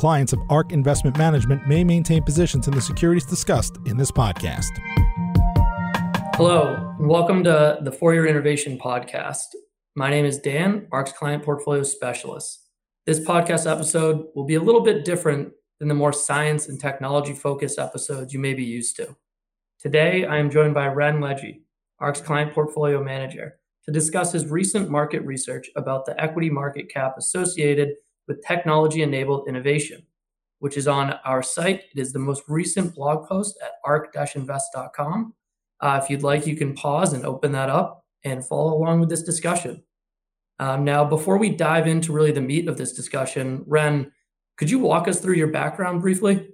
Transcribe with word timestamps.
Clients 0.00 0.32
of 0.32 0.40
ARK 0.48 0.72
Investment 0.72 1.18
Management 1.18 1.68
may 1.68 1.84
maintain 1.84 2.22
positions 2.22 2.66
in 2.66 2.72
the 2.72 2.80
securities 2.80 3.26
discussed 3.26 3.76
in 3.84 3.98
this 3.98 4.10
podcast. 4.10 4.70
Hello, 6.36 6.74
and 6.98 7.06
welcome 7.06 7.44
to 7.44 7.76
the 7.82 7.92
For 7.92 8.14
Your 8.14 8.24
Innovation 8.24 8.78
Podcast. 8.78 9.48
My 9.94 10.08
name 10.08 10.24
is 10.24 10.38
Dan, 10.38 10.88
ARK's 10.90 11.12
Client 11.12 11.42
Portfolio 11.42 11.82
Specialist. 11.82 12.66
This 13.04 13.20
podcast 13.20 13.70
episode 13.70 14.24
will 14.34 14.46
be 14.46 14.54
a 14.54 14.62
little 14.62 14.80
bit 14.80 15.04
different 15.04 15.52
than 15.80 15.88
the 15.88 15.94
more 15.94 16.14
science 16.14 16.70
and 16.70 16.80
technology 16.80 17.34
focused 17.34 17.78
episodes 17.78 18.32
you 18.32 18.38
may 18.38 18.54
be 18.54 18.64
used 18.64 18.96
to. 18.96 19.14
Today, 19.78 20.24
I 20.24 20.38
am 20.38 20.48
joined 20.48 20.72
by 20.72 20.86
Ren 20.86 21.20
Leggi, 21.20 21.60
ARK's 21.98 22.22
Client 22.22 22.54
Portfolio 22.54 23.04
Manager, 23.04 23.58
to 23.84 23.92
discuss 23.92 24.32
his 24.32 24.46
recent 24.46 24.88
market 24.88 25.20
research 25.26 25.68
about 25.76 26.06
the 26.06 26.18
equity 26.18 26.48
market 26.48 26.88
cap 26.88 27.16
associated 27.18 27.96
with 28.30 28.46
technology 28.46 29.02
enabled 29.02 29.48
innovation, 29.48 30.06
which 30.60 30.76
is 30.76 30.86
on 30.86 31.14
our 31.24 31.42
site. 31.42 31.82
It 31.92 32.00
is 32.00 32.12
the 32.12 32.20
most 32.20 32.44
recent 32.46 32.94
blog 32.94 33.28
post 33.28 33.58
at 33.60 33.72
ark 33.84 34.14
invest.com. 34.36 35.34
Uh, 35.80 36.00
if 36.00 36.08
you'd 36.08 36.22
like, 36.22 36.46
you 36.46 36.54
can 36.54 36.74
pause 36.74 37.12
and 37.12 37.26
open 37.26 37.50
that 37.52 37.68
up 37.68 38.04
and 38.22 38.46
follow 38.46 38.74
along 38.74 39.00
with 39.00 39.08
this 39.08 39.24
discussion. 39.24 39.82
Um, 40.60 40.84
now, 40.84 41.04
before 41.04 41.38
we 41.38 41.50
dive 41.50 41.88
into 41.88 42.12
really 42.12 42.30
the 42.30 42.40
meat 42.40 42.68
of 42.68 42.76
this 42.76 42.92
discussion, 42.92 43.64
Ren, 43.66 44.12
could 44.56 44.70
you 44.70 44.78
walk 44.78 45.08
us 45.08 45.18
through 45.18 45.34
your 45.34 45.48
background 45.48 46.00
briefly? 46.00 46.50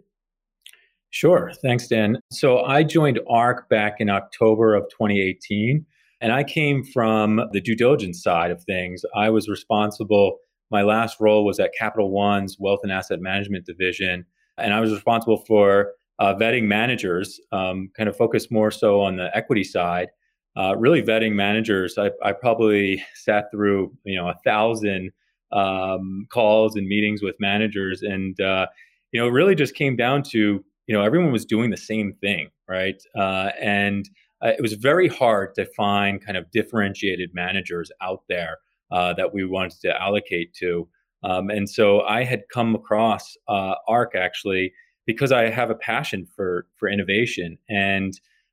Sure. 1.11 1.53
Thanks, 1.61 1.89
Dan. 1.89 2.19
So 2.31 2.63
I 2.63 2.85
joined 2.85 3.21
ARK 3.29 3.69
back 3.69 3.97
in 3.99 4.09
October 4.09 4.75
of 4.75 4.85
2018, 4.85 5.85
and 6.23 6.33
I 6.33 6.43
came 6.43 6.85
from 6.85 7.43
the 7.53 7.61
due 7.61 7.77
diligence 7.77 8.23
side 8.23 8.51
of 8.51 8.63
things. 8.65 9.03
I 9.15 9.29
was 9.29 9.47
responsible 9.47 10.39
my 10.71 10.83
last 10.83 11.19
role 11.21 11.45
was 11.45 11.61
at 11.61 11.73
Capital 11.79 12.11
One's 12.11 12.59
Wealth 12.59 12.81
and 12.83 12.93
Asset 12.93 13.21
Management 13.21 13.67
Division, 13.67 14.25
and 14.59 14.73
I 14.73 14.81
was 14.81 14.93
responsible 14.93 15.39
for 15.47 15.93
uh, 16.19 16.35
vetting 16.35 16.65
managers, 16.65 17.41
um, 17.53 17.91
kind 17.97 18.09
of 18.09 18.17
focused 18.17 18.51
more 18.51 18.71
so 18.71 19.01
on 19.01 19.17
the 19.17 19.35
equity 19.37 19.65
side. 19.65 20.09
Uh, 20.57 20.75
really 20.77 21.03
vetting 21.03 21.35
managers, 21.35 21.99
I, 21.99 22.11
I, 22.23 22.33
probably 22.33 23.05
sat 23.15 23.51
through 23.51 23.93
you 24.05 24.17
know 24.17 24.29
a 24.29 24.35
thousand 24.43 25.11
um, 25.53 26.27
calls 26.33 26.77
and 26.77 26.89
meetings 26.89 27.23
with 27.23 27.37
managers, 27.39 28.03
and 28.03 28.41
uh, 28.41 28.67
you 29.13 29.21
know 29.21 29.29
really 29.29 29.55
just 29.55 29.75
came 29.75 29.97
down 29.97 30.23
to 30.31 30.65
you 30.87 30.97
know 30.97 31.03
everyone 31.03 31.31
was 31.31 31.45
doing 31.45 31.71
the 31.71 31.77
same 31.77 32.15
thing, 32.23 32.49
right? 32.69 33.03
Uh, 33.15 33.51
and 33.61 34.09
uh, 34.43 34.49
it 34.49 34.63
was 34.63 34.73
very 34.75 35.09
hard 35.09 35.55
to 35.57 35.67
find 35.77 36.25
kind 36.25 36.39
of 36.39 36.51
differentiated 36.51 37.31
managers 37.35 37.91
out 38.01 38.23
there 38.29 38.57
uh, 38.91 39.15
that 39.15 39.33
we 39.33 39.45
wanted 39.45 39.81
to 39.81 40.01
allocate 40.01 40.55
to. 40.55 40.89
Um, 41.23 41.51
and 41.51 41.69
so 41.69 42.03
I 42.03 42.25
had 42.25 42.43
come 42.53 42.75
across 42.75 43.37
uh, 43.49 43.75
ARK 43.89 44.15
actually 44.15 44.73
because 45.07 45.33
I 45.33 45.49
have 45.51 45.71
a 45.71 45.75
passion 45.75 46.27
for 46.37 46.67
for 46.77 46.89
innovation 46.89 47.59
and 47.69 48.13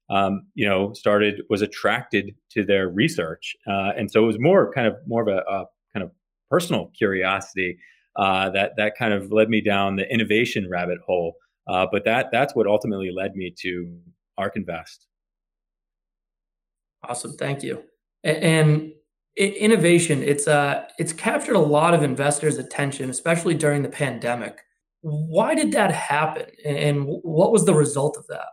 um, 0.10 0.44
you 0.54 0.68
know 0.68 0.94
started 0.94 1.42
was 1.50 1.62
attracted 1.62 2.36
to 2.52 2.64
their 2.66 2.90
research. 2.90 3.56
Uh, 3.68 3.92
and 3.98 4.10
so 4.10 4.24
it 4.24 4.28
was 4.28 4.40
more 4.40 4.72
kind 4.74 4.88
of 4.88 4.96
more 5.06 5.22
of 5.22 5.28
a, 5.28 5.42
a 5.50 5.66
kind 5.94 6.04
of 6.04 6.12
personal 6.50 6.92
curiosity 6.98 7.78
uh, 8.16 8.50
that 8.52 8.74
that 8.78 8.94
kind 8.98 9.14
of 9.14 9.32
led 9.32 9.50
me 9.50 9.62
down 9.62 9.96
the 9.96 10.12
innovation 10.12 10.70
rabbit 10.70 11.00
hole. 11.06 11.36
Uh, 11.68 11.88
but 11.92 12.06
that 12.06 12.28
that's 12.32 12.56
what 12.56 12.68
ultimately 12.68 13.12
led 13.12 13.36
me 13.36 13.54
to 13.62 13.98
ARK 14.38 14.56
Invest. 14.56 15.08
Awesome, 17.08 17.34
thank 17.34 17.64
you. 17.64 17.84
And 18.24 18.94
innovation 19.36 20.22
it's 20.22 20.48
uh 20.48 20.86
it's 21.00 21.12
captured 21.12 21.56
a 21.56 21.60
lot 21.60 21.94
of 21.94 22.04
investors 22.04 22.58
attention 22.58 23.10
especially 23.10 23.56
during 23.56 23.82
the 23.82 23.90
pandemic. 23.90 24.60
Why 25.02 25.56
did 25.56 25.72
that 25.74 25.92
happen 25.92 26.46
and 26.64 27.06
what 27.06 27.52
was 27.52 27.66
the 27.66 27.74
result 27.74 28.18
of 28.18 28.28
that? 28.28 28.48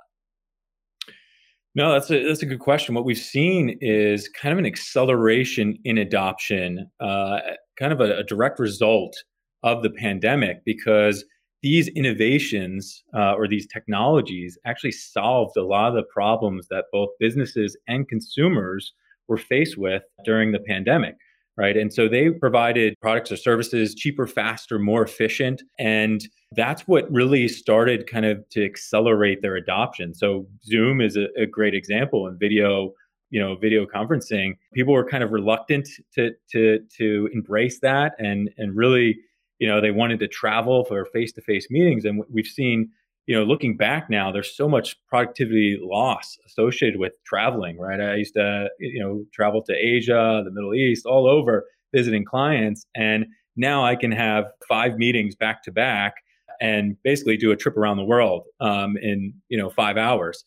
No 1.74 1.92
that's 1.92 2.10
a 2.10 2.26
that's 2.26 2.42
a 2.42 2.46
good 2.46 2.60
question. 2.60 2.94
What 2.94 3.04
we've 3.04 3.18
seen 3.18 3.78
is 3.80 4.28
kind 4.28 4.52
of 4.52 4.58
an 4.58 4.66
acceleration 4.66 5.78
in 5.84 5.98
adoption 5.98 6.90
uh, 7.00 7.40
kind 7.78 7.92
of 7.92 8.00
a, 8.00 8.18
a, 8.18 8.24
direct 8.24 8.58
result 8.58 9.16
of 9.62 9.82
the 9.82 9.90
pandemic 9.90 10.64
because 10.64 11.24
these 11.62 11.88
innovations 11.88 13.02
uh, 13.14 13.34
or 13.34 13.46
these 13.46 13.66
technologies 13.66 14.58
actually 14.64 14.92
solved 14.92 15.56
a 15.56 15.62
lot 15.62 15.88
of 15.88 15.94
the 15.94 16.02
problems 16.02 16.66
that 16.68 16.86
both 16.92 17.10
businesses 17.18 17.76
and 17.86 18.08
consumers 18.08 18.92
were 19.30 19.38
faced 19.38 19.78
with 19.78 20.02
during 20.26 20.52
the 20.52 20.60
pandemic 20.60 21.14
right? 21.60 21.76
And 21.76 21.92
so 21.92 22.08
they 22.08 22.30
provided 22.30 22.94
products 23.02 23.30
or 23.30 23.36
services 23.36 23.94
cheaper, 23.94 24.26
faster, 24.26 24.78
more 24.78 25.02
efficient. 25.02 25.62
And 25.78 26.26
that's 26.52 26.88
what 26.88 27.10
really 27.12 27.48
started 27.48 28.08
kind 28.08 28.24
of 28.24 28.48
to 28.52 28.64
accelerate 28.64 29.42
their 29.42 29.56
adoption. 29.56 30.14
So 30.14 30.46
Zoom 30.64 31.02
is 31.02 31.16
a, 31.16 31.26
a, 31.38 31.44
great 31.44 31.74
example 31.74 32.26
in 32.26 32.38
video, 32.38 32.94
you 33.28 33.38
know, 33.38 33.56
video 33.56 33.84
conferencing. 33.84 34.56
People 34.72 34.94
were 34.94 35.04
kind 35.04 35.22
of 35.22 35.32
reluctant 35.32 35.86
to 36.14 36.30
to 36.52 36.80
to 36.96 37.28
embrace 37.34 37.80
that 37.80 38.14
and 38.18 38.48
and 38.56 38.74
really, 38.74 39.18
you 39.58 39.68
know, 39.68 39.82
they 39.82 39.90
wanted 39.90 40.18
to 40.20 40.28
travel 40.28 40.84
for 40.86 41.04
face-to-face 41.04 41.66
meetings. 41.70 42.06
And 42.06 42.24
we've 42.30 42.46
seen 42.46 42.90
you 43.30 43.36
know, 43.36 43.44
looking 43.44 43.76
back 43.76 44.10
now, 44.10 44.32
there's 44.32 44.56
so 44.56 44.68
much 44.68 44.96
productivity 45.06 45.78
loss 45.80 46.36
associated 46.48 46.98
with 46.98 47.12
traveling, 47.24 47.78
right? 47.78 48.00
I 48.00 48.16
used 48.16 48.34
to, 48.34 48.68
you 48.80 49.00
know, 49.00 49.24
travel 49.32 49.62
to 49.68 49.72
Asia, 49.72 50.42
the 50.44 50.50
Middle 50.50 50.74
East, 50.74 51.06
all 51.06 51.28
over 51.28 51.64
visiting 51.94 52.24
clients. 52.24 52.86
And 52.96 53.26
now 53.54 53.84
I 53.84 53.94
can 53.94 54.10
have 54.10 54.46
five 54.68 54.96
meetings 54.96 55.36
back 55.36 55.62
to 55.62 55.70
back 55.70 56.14
and 56.60 56.96
basically 57.04 57.36
do 57.36 57.52
a 57.52 57.56
trip 57.56 57.76
around 57.76 57.98
the 57.98 58.04
world 58.04 58.46
um, 58.58 58.96
in, 59.00 59.32
you 59.48 59.56
know, 59.56 59.70
five 59.70 59.96
hours. 59.96 60.44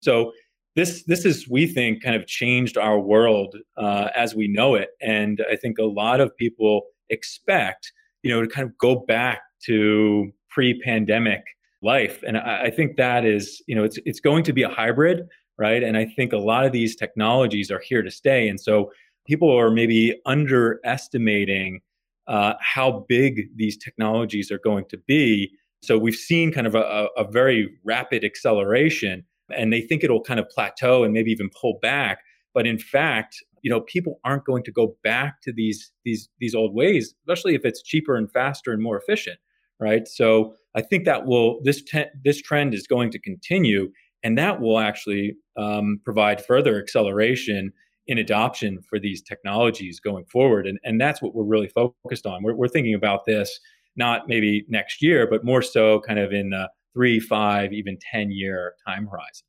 So 0.00 0.32
this, 0.76 1.04
this 1.04 1.26
is, 1.26 1.46
we 1.46 1.66
think, 1.66 2.02
kind 2.02 2.16
of 2.16 2.26
changed 2.26 2.78
our 2.78 2.98
world 2.98 3.54
uh, 3.76 4.08
as 4.16 4.34
we 4.34 4.48
know 4.48 4.76
it. 4.76 4.88
And 5.02 5.44
I 5.52 5.56
think 5.56 5.76
a 5.76 5.84
lot 5.84 6.22
of 6.22 6.34
people 6.38 6.86
expect, 7.10 7.92
you 8.22 8.30
know, 8.30 8.40
to 8.40 8.48
kind 8.48 8.66
of 8.66 8.78
go 8.78 8.96
back 8.96 9.42
to 9.66 10.32
pre-pandemic 10.48 11.42
life. 11.84 12.22
And 12.26 12.36
I, 12.36 12.64
I 12.64 12.70
think 12.70 12.96
that 12.96 13.24
is, 13.24 13.62
you 13.66 13.74
know, 13.74 13.84
it's 13.84 13.98
it's 14.04 14.20
going 14.20 14.42
to 14.44 14.52
be 14.52 14.62
a 14.62 14.68
hybrid, 14.68 15.28
right? 15.58 15.82
And 15.82 15.96
I 15.96 16.06
think 16.06 16.32
a 16.32 16.38
lot 16.38 16.64
of 16.64 16.72
these 16.72 16.96
technologies 16.96 17.70
are 17.70 17.80
here 17.80 18.02
to 18.02 18.10
stay. 18.10 18.48
And 18.48 18.60
so 18.60 18.90
people 19.26 19.50
are 19.56 19.70
maybe 19.70 20.20
underestimating 20.26 21.80
uh, 22.26 22.54
how 22.60 23.04
big 23.08 23.48
these 23.56 23.76
technologies 23.76 24.50
are 24.50 24.58
going 24.58 24.86
to 24.88 24.98
be. 25.06 25.52
So 25.82 25.98
we've 25.98 26.14
seen 26.14 26.52
kind 26.52 26.66
of 26.66 26.74
a, 26.74 27.08
a, 27.18 27.30
very 27.30 27.68
rapid 27.84 28.24
acceleration, 28.24 29.24
and 29.54 29.70
they 29.70 29.82
think 29.82 30.02
it'll 30.02 30.22
kind 30.22 30.40
of 30.40 30.48
plateau 30.48 31.04
and 31.04 31.12
maybe 31.12 31.30
even 31.30 31.50
pull 31.50 31.78
back. 31.82 32.20
But 32.54 32.66
in 32.66 32.78
fact, 32.78 33.36
you 33.60 33.70
know, 33.70 33.82
people 33.82 34.20
aren't 34.24 34.46
going 34.46 34.62
to 34.64 34.72
go 34.72 34.96
back 35.02 35.42
to 35.42 35.52
these 35.52 35.92
these 36.04 36.28
these 36.38 36.54
old 36.54 36.74
ways, 36.74 37.14
especially 37.22 37.54
if 37.54 37.64
it's 37.64 37.82
cheaper 37.82 38.16
and 38.16 38.30
faster 38.32 38.72
and 38.72 38.82
more 38.82 38.98
efficient, 38.98 39.38
right? 39.78 40.08
So 40.08 40.54
I 40.74 40.82
think 40.82 41.04
that 41.04 41.26
will 41.26 41.60
this 41.62 41.82
te- 41.82 42.10
this 42.22 42.40
trend 42.40 42.74
is 42.74 42.86
going 42.86 43.10
to 43.12 43.18
continue, 43.18 43.90
and 44.22 44.36
that 44.38 44.60
will 44.60 44.78
actually 44.78 45.36
um, 45.56 46.00
provide 46.04 46.44
further 46.44 46.80
acceleration 46.80 47.72
in 48.06 48.18
adoption 48.18 48.80
for 48.88 48.98
these 48.98 49.22
technologies 49.22 50.00
going 50.00 50.24
forward. 50.26 50.66
And 50.66 50.78
and 50.84 51.00
that's 51.00 51.22
what 51.22 51.34
we're 51.34 51.44
really 51.44 51.68
focused 51.68 52.26
on. 52.26 52.42
We're, 52.42 52.54
we're 52.54 52.68
thinking 52.68 52.94
about 52.94 53.24
this 53.26 53.58
not 53.96 54.22
maybe 54.26 54.64
next 54.68 55.00
year, 55.00 55.26
but 55.28 55.44
more 55.44 55.62
so 55.62 56.00
kind 56.00 56.18
of 56.18 56.32
in 56.32 56.50
the 56.50 56.68
three, 56.92 57.20
five, 57.20 57.72
even 57.72 57.98
ten 58.10 58.30
year 58.30 58.74
time 58.86 59.06
horizon. 59.06 59.46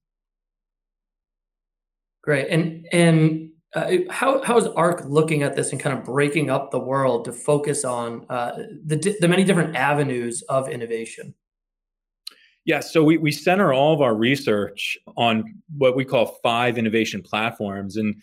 Great, 2.24 2.48
and 2.50 2.86
and 2.92 3.50
uh, 3.76 3.98
how 4.10 4.42
how 4.44 4.58
is 4.58 4.68
ARK 4.68 5.04
looking 5.06 5.44
at 5.44 5.56
this 5.56 5.72
and 5.72 5.82
kind 5.82 5.98
of 5.98 6.06
breaking 6.06 6.50
up 6.50 6.72
the 6.72 6.80
world 6.80 7.26
to 7.26 7.34
focus 7.34 7.84
on 7.84 8.26
uh, 8.30 8.52
the 8.86 9.18
the 9.20 9.28
many 9.28 9.44
different 9.44 9.76
avenues 9.76 10.42
of 10.44 10.70
innovation? 10.70 11.36
Yeah, 12.64 12.80
so 12.80 13.04
we, 13.04 13.18
we 13.18 13.32
center 13.32 13.74
all 13.74 13.94
of 13.94 14.02
our 14.02 14.16
research 14.16 14.98
on 15.18 15.62
what 15.78 15.96
we 15.96 16.04
call 16.04 16.38
five 16.42 16.80
innovation 16.80 17.22
platforms. 17.22 17.98
And 17.98 18.16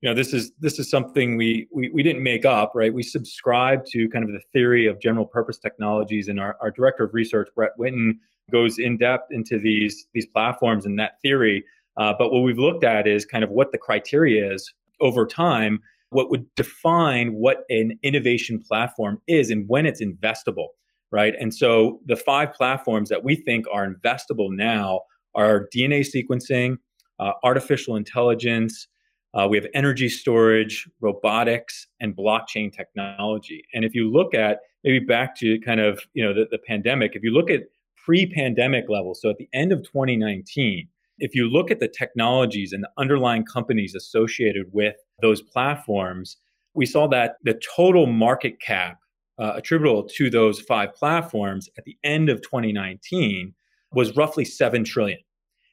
you 0.00 0.08
know, 0.08 0.14
this 0.14 0.32
is 0.32 0.52
this 0.60 0.78
is 0.78 0.88
something 0.88 1.36
we, 1.36 1.68
we 1.74 1.90
we 1.90 2.02
didn't 2.02 2.22
make 2.22 2.44
up, 2.44 2.72
right? 2.74 2.94
We 2.94 3.02
subscribe 3.02 3.84
to 3.86 4.08
kind 4.08 4.24
of 4.24 4.30
the 4.30 4.40
theory 4.52 4.86
of 4.86 5.00
general 5.00 5.26
purpose 5.26 5.58
technologies, 5.58 6.28
and 6.28 6.40
our, 6.40 6.56
our 6.62 6.70
director 6.70 7.04
of 7.04 7.14
research, 7.14 7.48
Brett 7.54 7.72
Winton, 7.76 8.18
goes 8.50 8.78
in 8.78 8.96
depth 8.96 9.32
into 9.32 9.58
these 9.58 10.06
these 10.14 10.26
platforms 10.26 10.86
and 10.86 10.98
that 10.98 11.20
theory. 11.20 11.64
Uh, 11.96 12.14
but 12.16 12.32
what 12.32 12.40
we've 12.40 12.58
looked 12.58 12.84
at 12.84 13.06
is 13.06 13.26
kind 13.26 13.44
of 13.44 13.50
what 13.50 13.72
the 13.72 13.78
criteria 13.78 14.54
is 14.54 14.72
over 15.00 15.26
time, 15.26 15.80
what 16.10 16.30
would 16.30 16.46
define 16.56 17.34
what 17.34 17.64
an 17.70 17.98
innovation 18.02 18.60
platform 18.60 19.20
is 19.26 19.50
and 19.50 19.68
when 19.68 19.86
it's 19.86 20.02
investable 20.02 20.68
right? 21.10 21.34
And 21.40 21.54
so 21.54 22.00
the 22.06 22.16
five 22.16 22.52
platforms 22.52 23.08
that 23.08 23.24
we 23.24 23.36
think 23.36 23.66
are 23.72 23.86
investable 23.86 24.48
now 24.50 25.02
are 25.34 25.68
DNA 25.74 26.06
sequencing, 26.06 26.76
uh, 27.18 27.32
artificial 27.42 27.96
intelligence, 27.96 28.86
uh, 29.34 29.46
we 29.48 29.56
have 29.56 29.66
energy 29.74 30.08
storage, 30.08 30.88
robotics, 31.00 31.86
and 32.00 32.16
blockchain 32.16 32.72
technology. 32.72 33.64
And 33.72 33.84
if 33.84 33.94
you 33.94 34.10
look 34.10 34.34
at 34.34 34.60
maybe 34.82 34.98
back 34.98 35.36
to 35.36 35.60
kind 35.60 35.80
of 35.80 36.00
you 36.14 36.24
know 36.24 36.34
the, 36.34 36.46
the 36.50 36.58
pandemic, 36.58 37.14
if 37.14 37.22
you 37.22 37.30
look 37.30 37.48
at 37.48 37.62
pre-pandemic 38.04 38.88
levels, 38.88 39.20
so 39.20 39.30
at 39.30 39.36
the 39.36 39.48
end 39.52 39.70
of 39.70 39.82
2019, 39.84 40.88
if 41.20 41.34
you 41.34 41.48
look 41.48 41.70
at 41.70 41.80
the 41.80 41.88
technologies 41.88 42.72
and 42.72 42.82
the 42.82 42.90
underlying 42.98 43.44
companies 43.44 43.94
associated 43.94 44.66
with 44.72 44.96
those 45.20 45.42
platforms, 45.42 46.36
we 46.74 46.86
saw 46.86 47.06
that 47.08 47.36
the 47.44 47.60
total 47.76 48.06
market 48.06 48.60
cap 48.60 48.98
uh, 49.38 49.52
attributable 49.54 50.04
to 50.04 50.28
those 50.30 50.60
five 50.60 50.94
platforms 50.94 51.68
at 51.78 51.84
the 51.84 51.96
end 52.04 52.28
of 52.28 52.42
2019 52.42 53.54
was 53.92 54.16
roughly 54.16 54.44
7 54.44 54.84
trillion. 54.84 55.18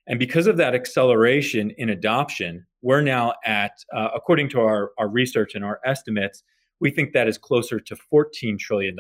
And 0.08 0.20
because 0.20 0.48
of 0.48 0.58
that 0.58 0.74
acceleration 0.74 1.72
in 1.78 1.90
adoption, 1.90 2.66
we're 2.82 3.02
now 3.02 3.34
at, 3.46 3.72
uh, 3.94 4.10
according 4.16 4.50
to 4.50 4.62
our, 4.62 4.92
our 4.98 5.10
research 5.10 5.54
and 5.54 5.66
our 5.66 5.80
estimates, 5.86 6.44
we 6.80 6.92
think 6.92 7.12
that 7.12 7.28
is 7.28 7.38
closer 7.38 7.80
to 7.80 7.98
$14 8.14 8.58
trillion 8.58 8.96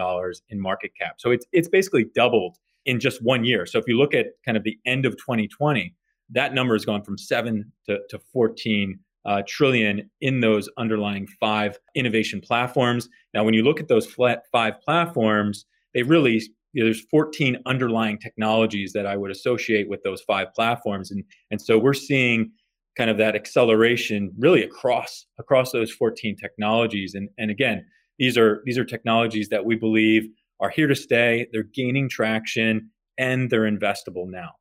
in 0.49 0.59
market 0.59 0.91
cap. 0.99 1.15
So 1.17 1.31
it's, 1.31 1.45
it's 1.53 1.69
basically 1.69 2.05
doubled 2.13 2.57
in 2.85 2.99
just 2.99 3.23
one 3.23 3.45
year. 3.45 3.65
So 3.65 3.79
if 3.79 3.85
you 3.87 3.97
look 3.97 4.13
at 4.13 4.27
kind 4.43 4.57
of 4.57 4.63
the 4.63 4.77
end 4.85 5.05
of 5.05 5.13
2020, 5.13 5.93
that 6.31 6.53
number 6.53 6.75
has 6.75 6.85
gone 6.85 7.03
from 7.03 7.17
7 7.17 7.71
to, 7.87 7.99
to 8.09 8.19
14 8.33 8.99
uh, 9.25 9.41
trillion 9.47 10.09
in 10.21 10.39
those 10.39 10.69
underlying 10.77 11.27
five 11.39 11.77
innovation 11.95 12.39
platforms. 12.39 13.09
Now, 13.33 13.43
when 13.43 13.53
you 13.53 13.63
look 13.63 13.79
at 13.79 13.87
those 13.87 14.07
five 14.07 14.81
platforms, 14.81 15.65
they 15.93 16.03
really 16.03 16.41
you 16.73 16.83
know, 16.83 16.85
there's 16.85 17.05
14 17.09 17.57
underlying 17.65 18.19
technologies 18.19 18.93
that 18.93 19.05
I 19.05 19.17
would 19.17 19.31
associate 19.31 19.89
with 19.89 20.03
those 20.03 20.21
five 20.21 20.53
platforms, 20.53 21.11
and 21.11 21.23
and 21.49 21.61
so 21.61 21.79
we're 21.79 21.93
seeing 21.93 22.51
kind 22.97 23.09
of 23.09 23.17
that 23.17 23.35
acceleration 23.35 24.31
really 24.37 24.63
across 24.63 25.25
across 25.39 25.71
those 25.71 25.91
14 25.91 26.35
technologies. 26.35 27.15
And 27.15 27.29
and 27.37 27.49
again, 27.49 27.85
these 28.19 28.37
are 28.37 28.61
these 28.65 28.77
are 28.77 28.85
technologies 28.85 29.49
that 29.49 29.65
we 29.65 29.75
believe 29.75 30.27
are 30.59 30.69
here 30.69 30.87
to 30.87 30.95
stay. 30.95 31.47
They're 31.51 31.63
gaining 31.63 32.09
traction 32.09 32.91
and 33.17 33.49
they're 33.49 33.69
investable 33.69 34.27
now. 34.27 34.51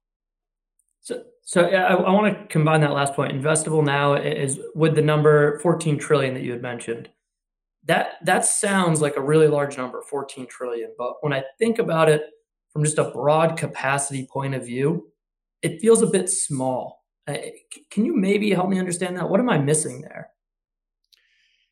So, 1.00 1.22
so 1.46 1.62
I, 1.62 1.94
I 1.94 2.10
want 2.10 2.36
to 2.36 2.46
combine 2.48 2.80
that 2.80 2.92
last 2.92 3.14
point. 3.14 3.32
Investable 3.32 3.84
now 3.84 4.14
is 4.14 4.58
with 4.74 4.96
the 4.96 5.00
number 5.00 5.60
14 5.60 5.96
trillion 5.96 6.34
that 6.34 6.42
you 6.42 6.50
had 6.50 6.60
mentioned. 6.60 7.08
That 7.84 8.14
that 8.24 8.44
sounds 8.44 9.00
like 9.00 9.16
a 9.16 9.20
really 9.20 9.46
large 9.46 9.76
number, 9.76 10.02
14 10.02 10.48
trillion. 10.48 10.92
But 10.98 11.14
when 11.20 11.32
I 11.32 11.44
think 11.60 11.78
about 11.78 12.08
it 12.08 12.24
from 12.72 12.82
just 12.82 12.98
a 12.98 13.12
broad 13.12 13.56
capacity 13.56 14.26
point 14.26 14.56
of 14.56 14.66
view, 14.66 15.12
it 15.62 15.80
feels 15.80 16.02
a 16.02 16.08
bit 16.08 16.28
small. 16.28 17.04
Can 17.28 18.04
you 18.04 18.16
maybe 18.16 18.50
help 18.50 18.68
me 18.68 18.80
understand 18.80 19.16
that? 19.16 19.30
What 19.30 19.38
am 19.38 19.48
I 19.48 19.58
missing 19.58 20.00
there? 20.00 20.30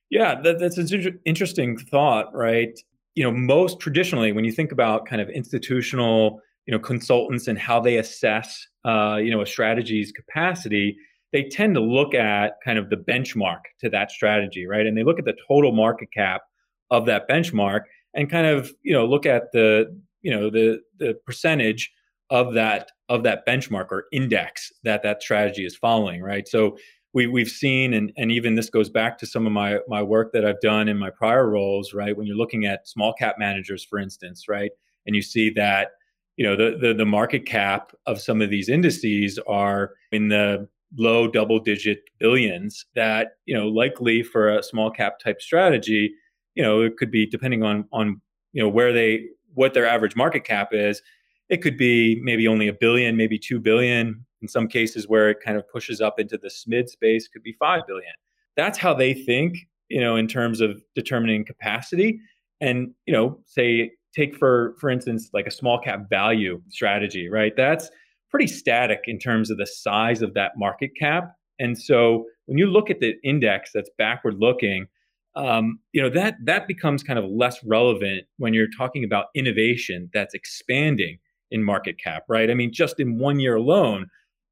Yeah, 0.09 0.41
that, 0.43 0.61
that's 0.61 0.79
an 0.79 1.21
interesting 1.25 1.77
thought, 1.79 2.33
right? 2.33 2.79
You 3.17 3.25
know, 3.25 3.33
most 3.33 3.81
traditionally, 3.81 4.31
when 4.31 4.45
you 4.45 4.53
think 4.53 4.71
about 4.71 5.07
kind 5.07 5.21
of 5.21 5.29
institutional 5.31 6.41
you 6.67 6.73
know 6.73 6.79
consultants 6.79 7.47
and 7.47 7.59
how 7.59 7.81
they 7.81 7.97
assess 7.97 8.67
uh, 8.85 9.17
you 9.17 9.31
know 9.31 9.41
a 9.41 9.47
strategy's 9.47 10.13
capacity 10.13 10.97
they 11.35 11.43
tend 11.43 11.75
to 11.75 11.81
look 11.81 12.15
at 12.15 12.53
kind 12.65 12.79
of 12.79 12.91
the 12.91 12.97
benchmark 12.97 13.59
to 13.81 13.91
that 13.91 14.11
strategy 14.11 14.67
right? 14.67 14.87
And 14.87 14.97
they 14.97 15.03
look 15.03 15.19
at 15.19 15.25
the 15.25 15.37
total 15.49 15.73
market 15.73 16.09
cap 16.15 16.43
of 16.91 17.07
that 17.07 17.29
benchmark 17.29 17.81
and 18.15 18.31
kind 18.31 18.47
of 18.47 18.73
you 18.83 18.93
know 18.93 19.05
look 19.05 19.27
at 19.27 19.53
the 19.53 20.01
you 20.23 20.31
know 20.31 20.49
the 20.49 20.81
the 20.99 21.15
percentage 21.27 21.93
of 22.31 22.55
that 22.55 22.91
of 23.09 23.25
that 23.25 23.47
benchmark 23.47 23.87
or 23.91 24.05
index 24.13 24.73
that 24.85 25.03
that 25.03 25.23
strategy 25.23 25.67
is 25.67 25.77
following 25.77 26.23
right? 26.23 26.49
So 26.49 26.79
we, 27.13 27.29
we've 27.29 27.49
seen 27.49 27.95
and, 27.95 28.13
and 28.17 28.33
even 28.33 28.55
this 28.55 28.71
goes 28.71 28.89
back 28.89 29.19
to 29.19 29.27
some 29.27 29.47
of 29.47 29.53
my, 29.53 29.79
my 29.87 30.03
work 30.03 30.33
that 30.33 30.45
i've 30.45 30.61
done 30.61 30.89
in 30.89 30.97
my 30.97 31.11
prior 31.11 31.49
roles 31.49 31.93
right? 31.93 32.17
When 32.17 32.27
you're 32.27 32.37
looking 32.37 32.65
at 32.65 32.89
small 32.89 33.13
cap 33.13 33.37
managers 33.39 33.85
for 33.85 33.99
instance 33.99 34.45
right? 34.49 34.71
And 35.07 35.15
you 35.17 35.23
see 35.23 35.51
that 35.51 35.89
you 36.37 36.45
know 36.45 36.57
the, 36.57 36.77
the 36.79 36.95
the 36.95 37.07
market 37.07 37.47
cap 37.47 37.93
of 38.07 38.21
some 38.21 38.43
of 38.43 38.51
these 38.51 38.69
indices 38.69 39.39
are 39.47 39.93
in 40.13 40.29
the 40.29 40.69
low 40.97 41.27
double 41.27 41.59
digit 41.59 42.03
billions 42.19 42.87
that 42.95 43.37
you 43.47 43.55
know 43.55 43.69
likely 43.69 44.23
for 44.23 44.49
a 44.49 44.63
small 44.63 44.91
cap 44.91 45.19
type 45.19 45.41
strategy 45.41 46.13
you 46.55 46.63
know 46.63 46.81
it 46.81 46.97
could 46.97 47.11
be 47.11 47.27
depending 47.27 47.63
on 47.63 47.85
on 47.93 48.21
you 48.53 48.63
know 48.63 48.69
where 48.69 48.93
they 48.93 49.27
what 49.55 49.75
their 49.75 49.87
average 49.87 50.17
market 50.17 50.45
cap 50.45 50.69
is 50.73 51.03
it 51.49 51.59
could 51.59 51.77
be 51.77 52.21
maybe 52.23 52.49
only 52.49 52.69
a 52.69 52.73
billion 52.73 53.17
maybe 53.17 53.39
2 53.39 53.61
billion. 53.61 54.25
In 54.43 54.49
some 54.49 54.69
cases 54.69 55.09
where 55.09 55.31
it 55.31 55.39
kind 55.43 55.57
of 55.57 55.67
pushes 55.69 56.03
up 56.03 56.21
into 56.21 56.37
the 56.37 56.49
smid 56.49 56.89
space 56.89 57.29
could 57.29 57.43
be 57.43 57.55
5 57.55 57.87
billion. 57.87 58.13
That's 58.57 58.79
how 58.79 58.93
they 58.93 59.15
think 59.15 59.59
you 59.89 60.01
know 60.01 60.17
in 60.17 60.29
terms 60.29 60.61
of 60.61 60.83
determining 60.95 61.45
capacity. 61.45 62.21
And 62.61 62.93
you 63.07 63.13
know 63.13 63.41
say 63.47 63.93
take 64.15 64.37
for 64.37 64.75
for 64.81 64.91
instance 64.91 65.31
like 65.33 65.47
a 65.47 65.51
small 65.51 65.81
cap 65.81 66.09
value 66.09 66.61
strategy 66.69 67.29
right? 67.29 67.53
That's 67.57 67.91
pretty 68.31 68.47
static 68.47 69.01
in 69.07 69.19
terms 69.19 69.51
of 69.51 69.59
the 69.59 69.67
size 69.67 70.23
of 70.23 70.35
that 70.35 70.53
market 70.57 70.91
cap. 70.99 71.33
And 71.59 71.79
so 71.79 72.27
when 72.47 72.59
you 72.59 72.67
look 72.67 72.91
at 72.91 73.01
the 73.01 73.15
index 73.23 73.71
that's 73.73 73.91
backward 73.99 74.37
looking 74.39 74.87
um, 75.37 75.81
you 75.93 76.01
know 76.01 76.11
that 76.11 76.37
that 76.45 76.69
becomes 76.69 77.03
kind 77.03 77.19
of 77.19 77.25
less 77.25 77.63
relevant 77.65 78.25
when 78.39 78.55
you're 78.55 78.69
talking 78.77 79.03
about 79.03 79.27
innovation 79.35 80.09
that's 80.15 80.35
expanding 80.35 81.19
in 81.51 81.63
market 81.63 81.99
cap 81.99 82.25
right? 82.29 82.51
I 82.51 82.55
mean 82.55 82.73
just 82.73 83.01
in 83.01 83.19
one 83.19 83.41
year 83.41 83.57
alone 83.57 84.07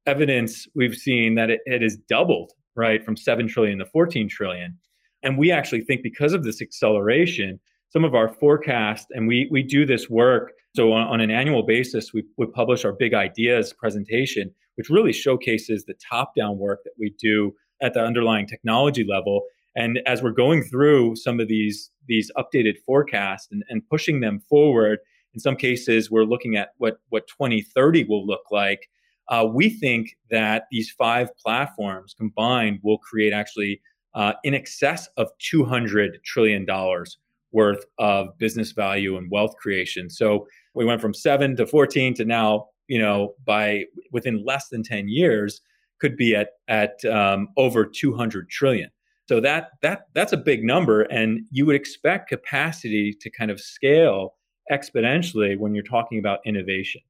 evidence 0.05 0.67
we've 0.75 0.95
seen 0.95 1.35
that 1.35 1.49
it, 1.49 1.61
it 1.65 1.81
has 1.81 1.97
doubled 2.09 2.51
right 2.75 3.03
from 3.03 3.15
7 3.15 3.47
trillion 3.47 3.79
to 3.79 3.85
14 3.85 4.27
trillion. 4.29 4.77
And 5.21 5.37
we 5.37 5.51
actually 5.51 5.81
think 5.81 6.03
because 6.03 6.33
of 6.33 6.43
this 6.43 6.61
acceleration 6.61 7.59
some 7.93 8.03
of 8.03 8.15
our 8.15 8.27
forecasts, 8.27 9.05
and 9.11 9.27
we 9.27 9.47
we 9.51 9.61
do 9.61 9.85
this 9.85 10.09
work. 10.09 10.51
So 10.75 10.91
on, 10.91 11.07
on 11.07 11.21
an 11.21 11.29
annual 11.29 11.63
basis, 11.63 12.11
we 12.11 12.23
we 12.37 12.47
publish 12.47 12.83
our 12.83 12.91
big 12.91 13.13
ideas 13.13 13.71
presentation, 13.71 14.51
which 14.75 14.89
really 14.89 15.13
showcases 15.13 15.85
the 15.85 15.93
top 16.09 16.33
down 16.35 16.57
work 16.57 16.79
that 16.83 16.93
we 16.99 17.13
do 17.19 17.53
at 17.81 17.93
the 17.93 18.01
underlying 18.01 18.47
technology 18.47 19.05
level. 19.07 19.43
And 19.75 19.99
as 20.05 20.21
we're 20.21 20.31
going 20.31 20.63
through 20.63 21.15
some 21.15 21.39
of 21.39 21.47
these 21.47 21.91
these 22.07 22.31
updated 22.35 22.75
forecasts 22.85 23.47
and, 23.51 23.63
and 23.69 23.87
pushing 23.87 24.19
them 24.19 24.41
forward, 24.49 24.99
in 25.35 25.39
some 25.39 25.55
cases 25.55 26.09
we're 26.09 26.25
looking 26.25 26.55
at 26.55 26.69
what 26.77 26.97
what 27.09 27.27
2030 27.27 28.05
will 28.05 28.25
look 28.25 28.43
like. 28.51 28.89
Uh, 29.29 29.47
we 29.49 29.69
think 29.69 30.17
that 30.29 30.65
these 30.69 30.91
five 30.91 31.29
platforms 31.37 32.13
combined 32.17 32.79
will 32.83 32.97
create 32.97 33.31
actually 33.31 33.79
uh, 34.15 34.33
in 34.43 34.53
excess 34.53 35.07
of 35.15 35.29
200 35.39 36.19
trillion 36.25 36.65
dollars 36.65 37.17
worth 37.53 37.85
of 37.99 38.37
business 38.37 38.71
value 38.71 39.17
and 39.17 39.29
wealth 39.31 39.55
creation. 39.57 40.09
So 40.09 40.47
we 40.73 40.85
went 40.85 41.01
from 41.01 41.13
seven 41.13 41.55
to 41.57 41.65
14 41.65 42.15
to 42.15 42.25
now, 42.25 42.67
you 42.87 42.99
know, 42.99 43.35
by 43.45 43.85
within 44.11 44.43
less 44.43 44.69
than 44.69 44.83
10 44.83 45.07
years, 45.07 45.61
could 45.99 46.17
be 46.17 46.35
at 46.35 46.49
at 46.67 47.03
um, 47.05 47.47
over 47.57 47.85
200 47.85 48.49
trillion. 48.49 48.89
So 49.29 49.39
that 49.39 49.69
that 49.81 50.07
that's 50.13 50.33
a 50.33 50.37
big 50.37 50.63
number, 50.63 51.03
and 51.03 51.45
you 51.49 51.65
would 51.65 51.77
expect 51.77 52.27
capacity 52.27 53.15
to 53.21 53.29
kind 53.29 53.51
of 53.51 53.61
scale 53.61 54.35
exponentially 54.71 55.57
when 55.57 55.73
you're 55.73 55.83
talking 55.83 56.19
about 56.19 56.39
innovation. 56.45 57.01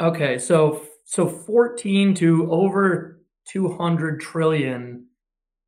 Okay, 0.00 0.38
so 0.38 0.82
so 1.04 1.28
14 1.28 2.14
to 2.14 2.50
over 2.50 3.20
200 3.48 4.20
trillion 4.20 5.06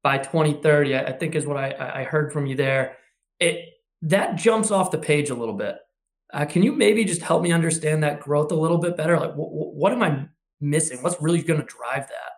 by 0.03 0.19
2030, 0.19 0.97
I 0.97 1.13
think 1.13 1.35
is 1.35 1.47
what 1.47 1.57
I, 1.57 2.01
I 2.01 2.05
heard 2.05 2.33
from 2.33 2.47
you 2.47 2.57
there. 2.57 2.97
It 3.41 3.67
that 4.03 4.37
jumps 4.37 4.71
off 4.71 4.91
the 4.91 4.99
page 4.99 5.31
a 5.31 5.35
little 5.35 5.55
bit. 5.55 5.77
Uh, 6.33 6.45
can 6.45 6.63
you 6.63 6.73
maybe 6.73 7.05
just 7.05 7.23
help 7.23 7.43
me 7.43 7.53
understand 7.53 8.03
that 8.03 8.21
growth 8.21 8.53
a 8.53 8.57
little 8.57 8.79
bit 8.79 8.97
better? 8.97 9.19
Like, 9.19 9.33
what 9.35 9.93
am 9.93 10.03
I 10.03 10.27
missing? 10.61 11.03
What's 11.03 11.21
really 11.21 11.43
going 11.43 11.61
to 11.61 11.67
drive 11.67 12.07
that? 12.09 12.33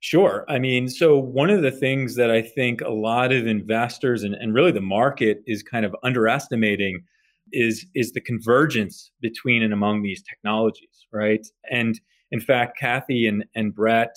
Sure. 0.00 0.44
I 0.48 0.58
mean, 0.58 0.88
so 0.88 1.16
one 1.16 1.48
of 1.48 1.62
the 1.62 1.70
things 1.70 2.16
that 2.16 2.30
I 2.30 2.42
think 2.42 2.80
a 2.80 2.90
lot 2.90 3.32
of 3.32 3.46
investors 3.46 4.24
and, 4.24 4.34
and 4.34 4.52
really 4.52 4.72
the 4.72 4.80
market 4.80 5.42
is 5.46 5.62
kind 5.62 5.84
of 5.84 5.94
underestimating 6.02 7.04
is 7.52 7.86
is 7.94 8.12
the 8.12 8.20
convergence 8.20 9.12
between 9.20 9.62
and 9.62 9.72
among 9.72 10.02
these 10.02 10.22
technologies, 10.22 11.06
right? 11.12 11.46
And 11.70 12.00
in 12.32 12.40
fact, 12.40 12.78
Cathie 12.80 13.28
and, 13.28 13.44
and 13.54 13.74
Brett 13.74 14.16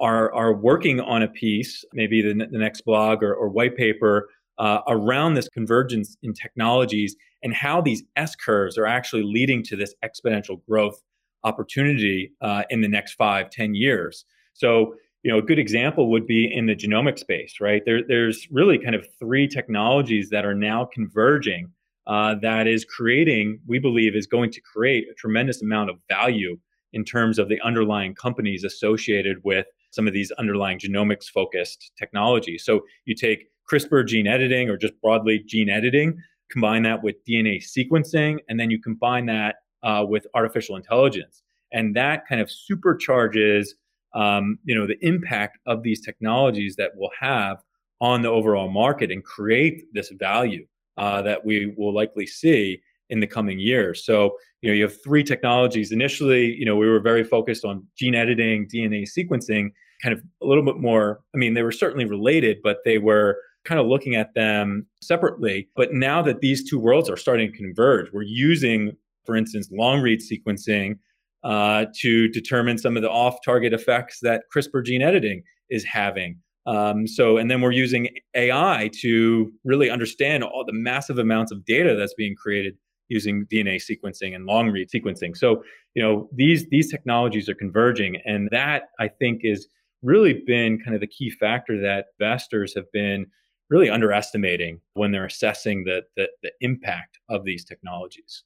are, 0.00 0.32
are 0.34 0.54
working 0.54 1.00
on 1.00 1.22
a 1.22 1.28
piece, 1.28 1.84
maybe 1.94 2.20
the, 2.20 2.34
the 2.34 2.58
next 2.58 2.82
blog 2.82 3.22
or, 3.22 3.34
or 3.34 3.48
white 3.48 3.76
paper, 3.76 4.28
uh, 4.58 4.80
around 4.88 5.34
this 5.34 5.48
convergence 5.48 6.16
in 6.22 6.32
technologies 6.32 7.16
and 7.42 7.54
how 7.54 7.80
these 7.80 8.02
S 8.16 8.34
curves 8.36 8.78
are 8.78 8.86
actually 8.86 9.22
leading 9.22 9.62
to 9.64 9.76
this 9.76 9.94
exponential 10.04 10.64
growth 10.68 11.00
opportunity 11.44 12.32
uh, 12.40 12.62
in 12.70 12.80
the 12.80 12.88
next 12.88 13.14
five, 13.14 13.50
ten 13.50 13.74
years. 13.74 14.24
So, 14.54 14.94
you 15.22 15.32
know, 15.32 15.38
a 15.38 15.42
good 15.42 15.58
example 15.58 16.10
would 16.10 16.26
be 16.26 16.50
in 16.52 16.66
the 16.66 16.76
genomic 16.76 17.18
space, 17.18 17.54
right? 17.60 17.82
There, 17.84 18.00
there's 18.06 18.46
really 18.50 18.78
kind 18.78 18.94
of 18.94 19.06
three 19.18 19.48
technologies 19.48 20.30
that 20.30 20.44
are 20.44 20.54
now 20.54 20.88
converging 20.92 21.70
uh, 22.06 22.34
that 22.42 22.66
is 22.66 22.84
creating, 22.84 23.60
we 23.66 23.78
believe, 23.78 24.14
is 24.14 24.26
going 24.26 24.50
to 24.52 24.60
create 24.60 25.04
a 25.10 25.14
tremendous 25.14 25.62
amount 25.62 25.90
of 25.90 25.96
value 26.08 26.58
in 26.92 27.04
terms 27.04 27.38
of 27.38 27.48
the 27.48 27.60
underlying 27.62 28.14
companies 28.14 28.62
associated 28.64 29.38
with 29.42 29.66
some 29.90 30.06
of 30.06 30.12
these 30.12 30.30
underlying 30.32 30.78
genomics 30.78 31.26
focused 31.26 31.92
technologies. 31.98 32.64
So 32.64 32.82
you 33.04 33.14
take 33.14 33.46
CRISPR 33.70 34.06
gene 34.06 34.26
editing 34.26 34.68
or 34.68 34.76
just 34.76 34.94
broadly 35.00 35.42
gene 35.46 35.70
editing, 35.70 36.16
combine 36.50 36.82
that 36.82 37.02
with 37.02 37.16
DNA 37.28 37.62
sequencing, 37.62 38.38
and 38.48 38.58
then 38.58 38.70
you 38.70 38.80
combine 38.80 39.26
that 39.26 39.56
uh, 39.82 40.04
with 40.08 40.26
artificial 40.34 40.76
intelligence. 40.76 41.42
And 41.72 41.96
that 41.96 42.26
kind 42.28 42.40
of 42.40 42.48
supercharges 42.48 43.68
um, 44.14 44.58
you 44.64 44.74
know, 44.74 44.86
the 44.86 44.98
impact 45.00 45.58
of 45.66 45.82
these 45.82 46.00
technologies 46.00 46.76
that 46.76 46.92
will 46.96 47.10
have 47.18 47.62
on 48.00 48.22
the 48.22 48.28
overall 48.28 48.70
market 48.70 49.10
and 49.10 49.24
create 49.24 49.92
this 49.92 50.10
value 50.10 50.66
uh, 50.96 51.22
that 51.22 51.44
we 51.44 51.74
will 51.76 51.92
likely 51.92 52.26
see 52.26 52.80
in 53.10 53.20
the 53.20 53.26
coming 53.26 53.58
years. 53.58 54.04
So, 54.04 54.36
you 54.62 54.70
know, 54.70 54.74
you 54.74 54.82
have 54.84 55.02
three 55.02 55.24
technologies. 55.24 55.92
Initially, 55.92 56.54
you 56.54 56.64
know, 56.64 56.76
we 56.76 56.88
were 56.88 57.00
very 57.00 57.24
focused 57.24 57.64
on 57.64 57.86
gene 57.98 58.14
editing, 58.14 58.68
DNA 58.68 59.06
sequencing, 59.06 59.70
kind 60.02 60.12
of 60.12 60.22
a 60.42 60.46
little 60.46 60.64
bit 60.64 60.78
more. 60.78 61.20
I 61.34 61.38
mean, 61.38 61.54
they 61.54 61.62
were 61.62 61.72
certainly 61.72 62.04
related, 62.04 62.58
but 62.62 62.78
they 62.84 62.98
were 62.98 63.38
kind 63.64 63.80
of 63.80 63.86
looking 63.86 64.14
at 64.14 64.34
them 64.34 64.86
separately. 65.00 65.68
But 65.76 65.92
now 65.92 66.22
that 66.22 66.40
these 66.40 66.68
two 66.68 66.78
worlds 66.78 67.08
are 67.08 67.16
starting 67.16 67.50
to 67.50 67.56
converge, 67.56 68.12
we're 68.12 68.22
using, 68.22 68.96
for 69.24 69.36
instance, 69.36 69.68
long 69.72 70.00
read 70.00 70.20
sequencing 70.20 70.98
uh, 71.42 71.86
to 72.00 72.28
determine 72.28 72.78
some 72.78 72.96
of 72.96 73.02
the 73.02 73.10
off 73.10 73.36
target 73.44 73.72
effects 73.72 74.18
that 74.22 74.44
CRISPR 74.54 74.84
gene 74.84 75.02
editing 75.02 75.42
is 75.70 75.84
having. 75.84 76.38
Um, 76.66 77.06
so, 77.06 77.36
and 77.36 77.50
then 77.50 77.60
we're 77.60 77.72
using 77.72 78.08
AI 78.34 78.90
to 79.00 79.52
really 79.64 79.90
understand 79.90 80.42
all 80.42 80.64
the 80.64 80.72
massive 80.72 81.18
amounts 81.18 81.52
of 81.52 81.64
data 81.64 81.94
that's 81.94 82.14
being 82.14 82.34
created 82.34 82.76
using 83.08 83.46
DNA 83.52 83.76
sequencing 83.76 84.34
and 84.34 84.46
long 84.46 84.70
read 84.70 84.88
sequencing. 84.88 85.36
So, 85.36 85.62
you 85.94 86.02
know, 86.02 86.28
these 86.32 86.66
these 86.70 86.90
technologies 86.90 87.48
are 87.50 87.54
converging, 87.54 88.16
and 88.24 88.48
that 88.50 88.84
I 88.98 89.08
think 89.08 89.40
is 89.44 89.68
really 90.02 90.42
been 90.46 90.78
kind 90.80 90.94
of 90.94 91.00
the 91.00 91.06
key 91.06 91.30
factor 91.30 91.80
that 91.80 92.06
investors 92.18 92.74
have 92.74 92.90
been 92.92 93.26
really 93.70 93.90
underestimating 93.90 94.80
when 94.94 95.10
they're 95.10 95.26
assessing 95.26 95.84
the, 95.84 96.02
the, 96.16 96.28
the 96.42 96.52
impact 96.60 97.18
of 97.28 97.44
these 97.44 97.64
technologies. 97.64 98.44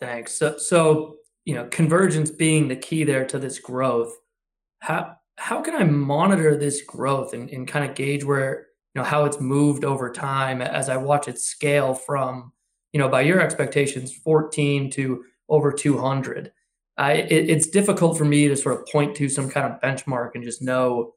Thanks. 0.00 0.32
So, 0.32 0.58
so 0.58 1.16
you 1.44 1.54
know, 1.54 1.66
convergence 1.70 2.30
being 2.30 2.68
the 2.68 2.76
key 2.76 3.04
there 3.04 3.26
to 3.26 3.38
this 3.38 3.58
growth. 3.58 4.16
How 4.80 5.16
how 5.36 5.60
can 5.60 5.74
I 5.74 5.84
monitor 5.84 6.56
this 6.56 6.82
growth 6.82 7.34
and, 7.34 7.50
and 7.50 7.66
kind 7.66 7.88
of 7.88 7.96
gauge 7.96 8.24
where 8.24 8.66
you 8.94 9.00
know 9.00 9.04
how 9.04 9.24
it's 9.24 9.40
moved 9.40 9.84
over 9.84 10.10
time 10.10 10.62
as 10.62 10.88
I 10.88 10.96
watch 10.96 11.28
it 11.28 11.38
scale 11.38 11.94
from 11.94 12.52
you 12.92 12.98
know 12.98 13.08
by 13.08 13.22
your 13.22 13.40
expectations 13.40 14.12
14 14.12 14.90
to 14.92 15.24
over 15.48 15.72
200. 15.72 16.52
I, 16.96 17.12
it, 17.12 17.50
it's 17.50 17.66
difficult 17.66 18.16
for 18.16 18.24
me 18.24 18.46
to 18.48 18.56
sort 18.56 18.78
of 18.78 18.86
point 18.86 19.16
to 19.16 19.28
some 19.28 19.50
kind 19.50 19.66
of 19.66 19.80
benchmark 19.80 20.30
and 20.34 20.44
just 20.44 20.62
know 20.62 21.14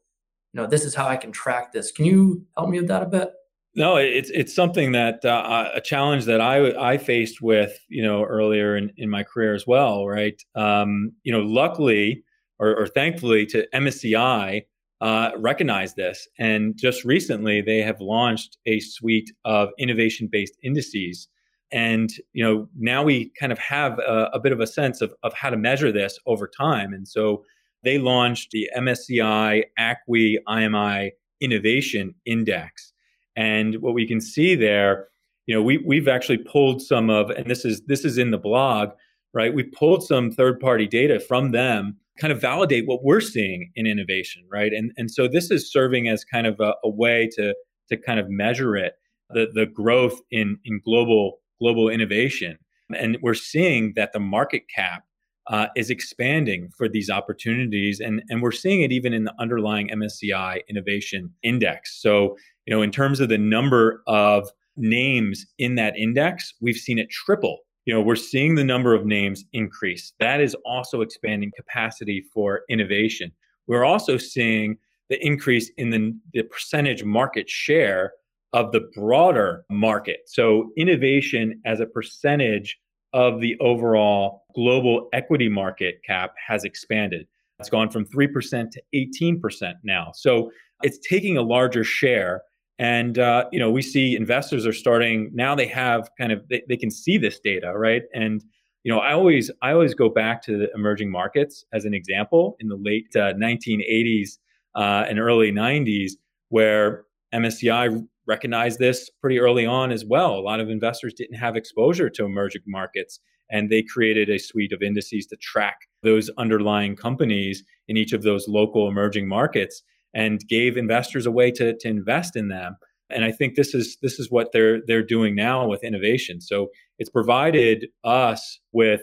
you 0.52 0.60
know 0.60 0.66
this 0.66 0.84
is 0.84 0.94
how 0.94 1.06
I 1.06 1.16
can 1.16 1.32
track 1.32 1.72
this. 1.72 1.92
Can 1.92 2.04
you 2.04 2.44
help 2.56 2.70
me 2.70 2.78
with 2.78 2.88
that 2.88 3.02
a 3.02 3.06
bit? 3.06 3.30
No, 3.74 3.96
it's 3.96 4.30
it's 4.30 4.54
something 4.54 4.92
that 4.92 5.24
uh, 5.24 5.70
a 5.74 5.80
challenge 5.80 6.24
that 6.24 6.40
I 6.40 6.72
I 6.92 6.98
faced 6.98 7.40
with 7.40 7.78
you 7.88 8.02
know 8.02 8.24
earlier 8.24 8.76
in, 8.76 8.92
in 8.96 9.08
my 9.10 9.22
career 9.22 9.54
as 9.54 9.66
well, 9.66 10.06
right? 10.06 10.42
Um, 10.54 11.12
you 11.22 11.32
know, 11.32 11.40
luckily 11.40 12.24
or, 12.58 12.76
or 12.76 12.86
thankfully 12.88 13.46
to 13.46 13.68
MSCI 13.72 14.62
uh, 15.00 15.30
recognize 15.36 15.94
this, 15.94 16.26
and 16.38 16.76
just 16.76 17.04
recently 17.04 17.60
they 17.60 17.78
have 17.82 18.00
launched 18.00 18.58
a 18.66 18.80
suite 18.80 19.30
of 19.44 19.68
innovation 19.78 20.28
based 20.30 20.54
indices, 20.64 21.28
and 21.70 22.10
you 22.32 22.42
know 22.42 22.68
now 22.76 23.04
we 23.04 23.30
kind 23.38 23.52
of 23.52 23.58
have 23.58 23.98
a, 24.00 24.30
a 24.32 24.40
bit 24.40 24.50
of 24.50 24.60
a 24.60 24.66
sense 24.66 25.00
of 25.00 25.14
of 25.22 25.32
how 25.34 25.50
to 25.50 25.56
measure 25.56 25.92
this 25.92 26.18
over 26.26 26.48
time, 26.48 26.92
and 26.92 27.06
so 27.06 27.44
they 27.84 27.98
launched 27.98 28.50
the 28.50 28.68
MSCI 28.76 29.64
ACWI 29.78 30.36
IMI 30.48 31.10
Innovation 31.40 32.14
Index 32.26 32.92
and 33.38 33.76
what 33.76 33.94
we 33.94 34.04
can 34.04 34.20
see 34.20 34.56
there, 34.56 35.06
you 35.46 35.54
know, 35.54 35.62
we 35.62 35.78
we've 35.78 36.08
actually 36.08 36.38
pulled 36.38 36.82
some 36.82 37.08
of, 37.08 37.30
and 37.30 37.46
this 37.46 37.64
is 37.64 37.80
this 37.86 38.04
is 38.04 38.18
in 38.18 38.32
the 38.32 38.36
blog, 38.36 38.90
right? 39.32 39.54
We 39.54 39.62
pulled 39.62 40.04
some 40.04 40.32
third 40.32 40.58
party 40.58 40.88
data 40.88 41.20
from 41.20 41.52
them, 41.52 41.96
kind 42.18 42.32
of 42.32 42.40
validate 42.40 42.88
what 42.88 43.04
we're 43.04 43.20
seeing 43.20 43.70
in 43.76 43.86
innovation, 43.86 44.42
right? 44.50 44.72
And 44.72 44.90
and 44.96 45.08
so 45.08 45.28
this 45.28 45.52
is 45.52 45.70
serving 45.72 46.08
as 46.08 46.24
kind 46.24 46.48
of 46.48 46.58
a, 46.58 46.74
a 46.82 46.90
way 46.90 47.30
to 47.36 47.54
to 47.90 47.96
kind 47.96 48.18
of 48.18 48.28
measure 48.28 48.76
it, 48.76 48.94
the 49.30 49.46
the 49.54 49.66
growth 49.66 50.20
in 50.32 50.58
in 50.64 50.80
global 50.84 51.38
global 51.60 51.88
innovation, 51.88 52.58
and 52.92 53.18
we're 53.22 53.34
seeing 53.34 53.92
that 53.94 54.12
the 54.12 54.20
market 54.20 54.62
cap 54.74 55.04
uh, 55.48 55.66
is 55.76 55.90
expanding 55.90 56.70
for 56.76 56.88
these 56.88 57.10
opportunities. 57.10 58.00
And, 58.00 58.22
and 58.28 58.42
we're 58.42 58.52
seeing 58.52 58.82
it 58.82 58.92
even 58.92 59.12
in 59.12 59.24
the 59.24 59.34
underlying 59.38 59.88
MSCI 59.88 60.60
Innovation 60.68 61.32
Index. 61.42 62.00
So 62.00 62.36
you 62.68 62.74
know, 62.74 62.82
in 62.82 62.90
terms 62.90 63.18
of 63.18 63.30
the 63.30 63.38
number 63.38 64.02
of 64.06 64.50
names 64.76 65.46
in 65.58 65.76
that 65.76 65.96
index, 65.96 66.52
we've 66.60 66.76
seen 66.76 66.98
it 66.98 67.08
triple. 67.08 67.60
You 67.86 67.94
know, 67.94 68.02
we're 68.02 68.14
seeing 68.14 68.56
the 68.56 68.62
number 68.62 68.94
of 68.94 69.06
names 69.06 69.46
increase. 69.54 70.12
That 70.20 70.42
is 70.42 70.54
also 70.66 71.00
expanding 71.00 71.50
capacity 71.56 72.26
for 72.30 72.64
innovation. 72.68 73.32
We're 73.68 73.86
also 73.86 74.18
seeing 74.18 74.76
the 75.08 75.18
increase 75.26 75.70
in 75.78 75.88
the, 75.88 76.14
the 76.34 76.42
percentage 76.42 77.04
market 77.04 77.48
share 77.48 78.12
of 78.52 78.72
the 78.72 78.86
broader 78.94 79.64
market. 79.70 80.20
So, 80.26 80.70
innovation 80.76 81.62
as 81.64 81.80
a 81.80 81.86
percentage 81.86 82.78
of 83.12 83.40
the 83.40 83.56
overall 83.60 84.42
global 84.54 85.08
equity 85.12 85.48
market 85.48 86.00
cap 86.06 86.34
has 86.46 86.64
expanded. 86.64 87.26
It's 87.58 87.70
gone 87.70 87.90
from 87.90 88.04
3% 88.06 88.70
to 88.70 88.82
18% 88.94 89.74
now. 89.82 90.12
So, 90.14 90.50
it's 90.82 90.98
taking 90.98 91.36
a 91.36 91.42
larger 91.42 91.84
share 91.84 92.42
and 92.78 93.18
uh, 93.18 93.44
you 93.52 93.58
know 93.58 93.70
we 93.70 93.82
see 93.82 94.16
investors 94.16 94.66
are 94.66 94.72
starting 94.72 95.30
now 95.34 95.54
they 95.54 95.66
have 95.66 96.08
kind 96.18 96.32
of 96.32 96.46
they, 96.48 96.62
they 96.68 96.76
can 96.76 96.90
see 96.90 97.18
this 97.18 97.40
data 97.40 97.72
right 97.76 98.02
and 98.14 98.44
you 98.84 98.92
know 98.92 99.00
i 99.00 99.12
always 99.12 99.50
i 99.62 99.72
always 99.72 99.94
go 99.94 100.08
back 100.08 100.42
to 100.42 100.58
the 100.58 100.68
emerging 100.74 101.10
markets 101.10 101.64
as 101.72 101.84
an 101.84 101.94
example 101.94 102.56
in 102.60 102.68
the 102.68 102.76
late 102.76 103.08
uh, 103.16 103.32
1980s 103.34 104.38
uh, 104.76 105.04
and 105.08 105.18
early 105.18 105.50
90s 105.50 106.12
where 106.50 107.04
msci 107.34 108.06
recognized 108.28 108.78
this 108.78 109.10
pretty 109.20 109.38
early 109.38 109.66
on 109.66 109.90
as 109.90 110.04
well 110.04 110.34
a 110.34 110.40
lot 110.40 110.60
of 110.60 110.68
investors 110.68 111.14
didn't 111.16 111.38
have 111.38 111.56
exposure 111.56 112.10
to 112.10 112.24
emerging 112.24 112.62
markets 112.66 113.20
and 113.50 113.70
they 113.70 113.82
created 113.82 114.28
a 114.28 114.38
suite 114.38 114.72
of 114.72 114.82
indices 114.82 115.26
to 115.26 115.36
track 115.36 115.78
those 116.02 116.30
underlying 116.38 116.96
companies 116.96 117.64
in 117.88 117.96
each 117.96 118.12
of 118.12 118.22
those 118.22 118.46
local 118.48 118.88
emerging 118.88 119.28
markets 119.28 119.82
and 120.14 120.40
gave 120.48 120.76
investors 120.76 121.26
a 121.26 121.30
way 121.30 121.50
to, 121.50 121.76
to 121.78 121.88
invest 121.88 122.36
in 122.36 122.48
them. 122.48 122.76
And 123.10 123.24
I 123.24 123.32
think 123.32 123.54
this 123.54 123.74
is 123.74 123.96
this 124.02 124.18
is 124.18 124.30
what 124.30 124.52
they're 124.52 124.80
they're 124.86 125.02
doing 125.02 125.34
now 125.34 125.66
with 125.66 125.82
innovation. 125.82 126.42
So 126.42 126.68
it's 126.98 127.08
provided 127.08 127.86
us 128.04 128.60
with 128.72 129.00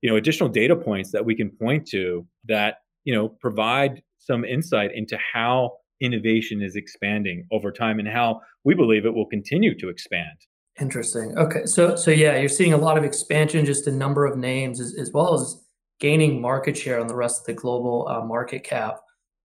you 0.00 0.08
know 0.08 0.16
additional 0.16 0.48
data 0.48 0.74
points 0.74 1.12
that 1.12 1.26
we 1.26 1.34
can 1.34 1.50
point 1.50 1.86
to 1.88 2.26
that 2.46 2.76
you 3.04 3.14
know 3.14 3.28
provide 3.28 4.02
some 4.18 4.44
insight 4.44 4.90
into 4.94 5.18
how 5.34 5.72
innovation 6.02 6.62
is 6.62 6.76
expanding 6.76 7.46
over 7.52 7.72
time 7.72 7.98
and 7.98 8.08
how 8.08 8.40
we 8.64 8.74
believe 8.74 9.06
it 9.06 9.14
will 9.14 9.26
continue 9.26 9.76
to 9.78 9.88
expand. 9.88 10.38
Interesting. 10.80 11.36
Okay, 11.36 11.66
so 11.66 11.96
so 11.96 12.10
yeah, 12.10 12.36
you're 12.38 12.48
seeing 12.48 12.72
a 12.72 12.78
lot 12.78 12.96
of 12.96 13.04
expansion 13.04 13.64
just 13.64 13.86
in 13.86 13.98
number 13.98 14.24
of 14.24 14.38
names 14.38 14.80
as, 14.80 14.94
as 14.98 15.10
well 15.12 15.34
as 15.34 15.62
gaining 16.00 16.40
market 16.40 16.76
share 16.76 16.98
on 17.00 17.06
the 17.06 17.14
rest 17.14 17.42
of 17.42 17.46
the 17.46 17.52
global 17.52 18.08
uh, 18.08 18.24
market 18.24 18.64
cap. 18.64 18.96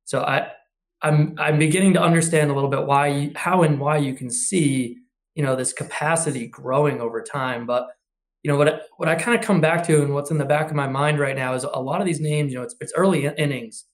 So 0.05 0.21
I 0.21 0.51
I'm 1.01 1.35
I'm 1.37 1.59
beginning 1.59 1.93
to 1.93 2.01
understand 2.01 2.49
a 2.49 2.53
little 2.53 2.69
bit 2.69 2.85
why 2.85 3.07
you, 3.07 3.31
how 3.35 3.63
and 3.63 3.79
why 3.79 3.97
you 3.97 4.13
can 4.13 4.31
see 4.31 4.97
you 5.35 5.43
know 5.43 5.55
this 5.55 5.73
capacity 5.73 6.47
growing 6.47 7.01
over 7.01 7.21
time. 7.21 7.65
But 7.65 7.87
you 8.41 8.51
know 8.51 8.57
what 8.57 8.83
what 8.97 9.09
I 9.09 9.15
kind 9.15 9.37
of 9.37 9.45
come 9.45 9.61
back 9.61 9.85
to 9.87 10.01
and 10.01 10.13
what's 10.13 10.31
in 10.31 10.37
the 10.37 10.45
back 10.45 10.69
of 10.69 10.75
my 10.75 10.87
mind 10.87 11.19
right 11.19 11.35
now 11.35 11.53
is 11.53 11.63
a 11.63 11.81
lot 11.81 12.01
of 12.01 12.07
these 12.07 12.19
names. 12.21 12.51
You 12.51 12.59
know, 12.59 12.63
it's 12.63 12.75
it's 12.79 12.93
early 12.95 13.27
innings, 13.37 13.85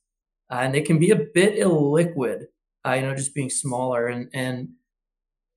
uh, 0.51 0.59
and 0.61 0.73
they 0.73 0.81
can 0.81 0.99
be 0.99 1.11
a 1.11 1.19
bit 1.33 1.59
illiquid. 1.59 2.43
Uh, 2.85 2.93
you 2.93 3.01
know, 3.01 3.15
just 3.15 3.33
being 3.33 3.49
smaller 3.49 4.07
and 4.07 4.29
and 4.33 4.69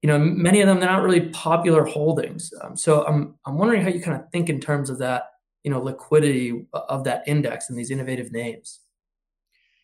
you 0.03 0.09
know, 0.09 0.19
many 0.19 0.61
of 0.61 0.69
them 0.69 0.79
they're 0.79 0.89
not 0.89 1.03
really 1.03 1.29
popular 1.31 1.85
holdings. 1.85 2.53
Um, 2.63 2.77
so 2.77 3.05
I'm 3.07 3.35
I'm 3.45 3.59
wondering 3.59 3.83
how 3.83 3.89
you 3.89 4.01
kind 4.01 4.21
of 4.21 4.31
think 4.31 4.49
in 4.49 4.61
terms 4.61 4.91
of 4.91 4.99
that, 4.99 5.25
you 5.65 5.71
know, 5.71 5.81
liquidity 5.81 6.67
of 6.73 7.05
that 7.05 7.25
index 7.27 7.69
and 7.69 7.79
these 7.79 7.91
innovative 7.91 8.31
names. 8.31 8.81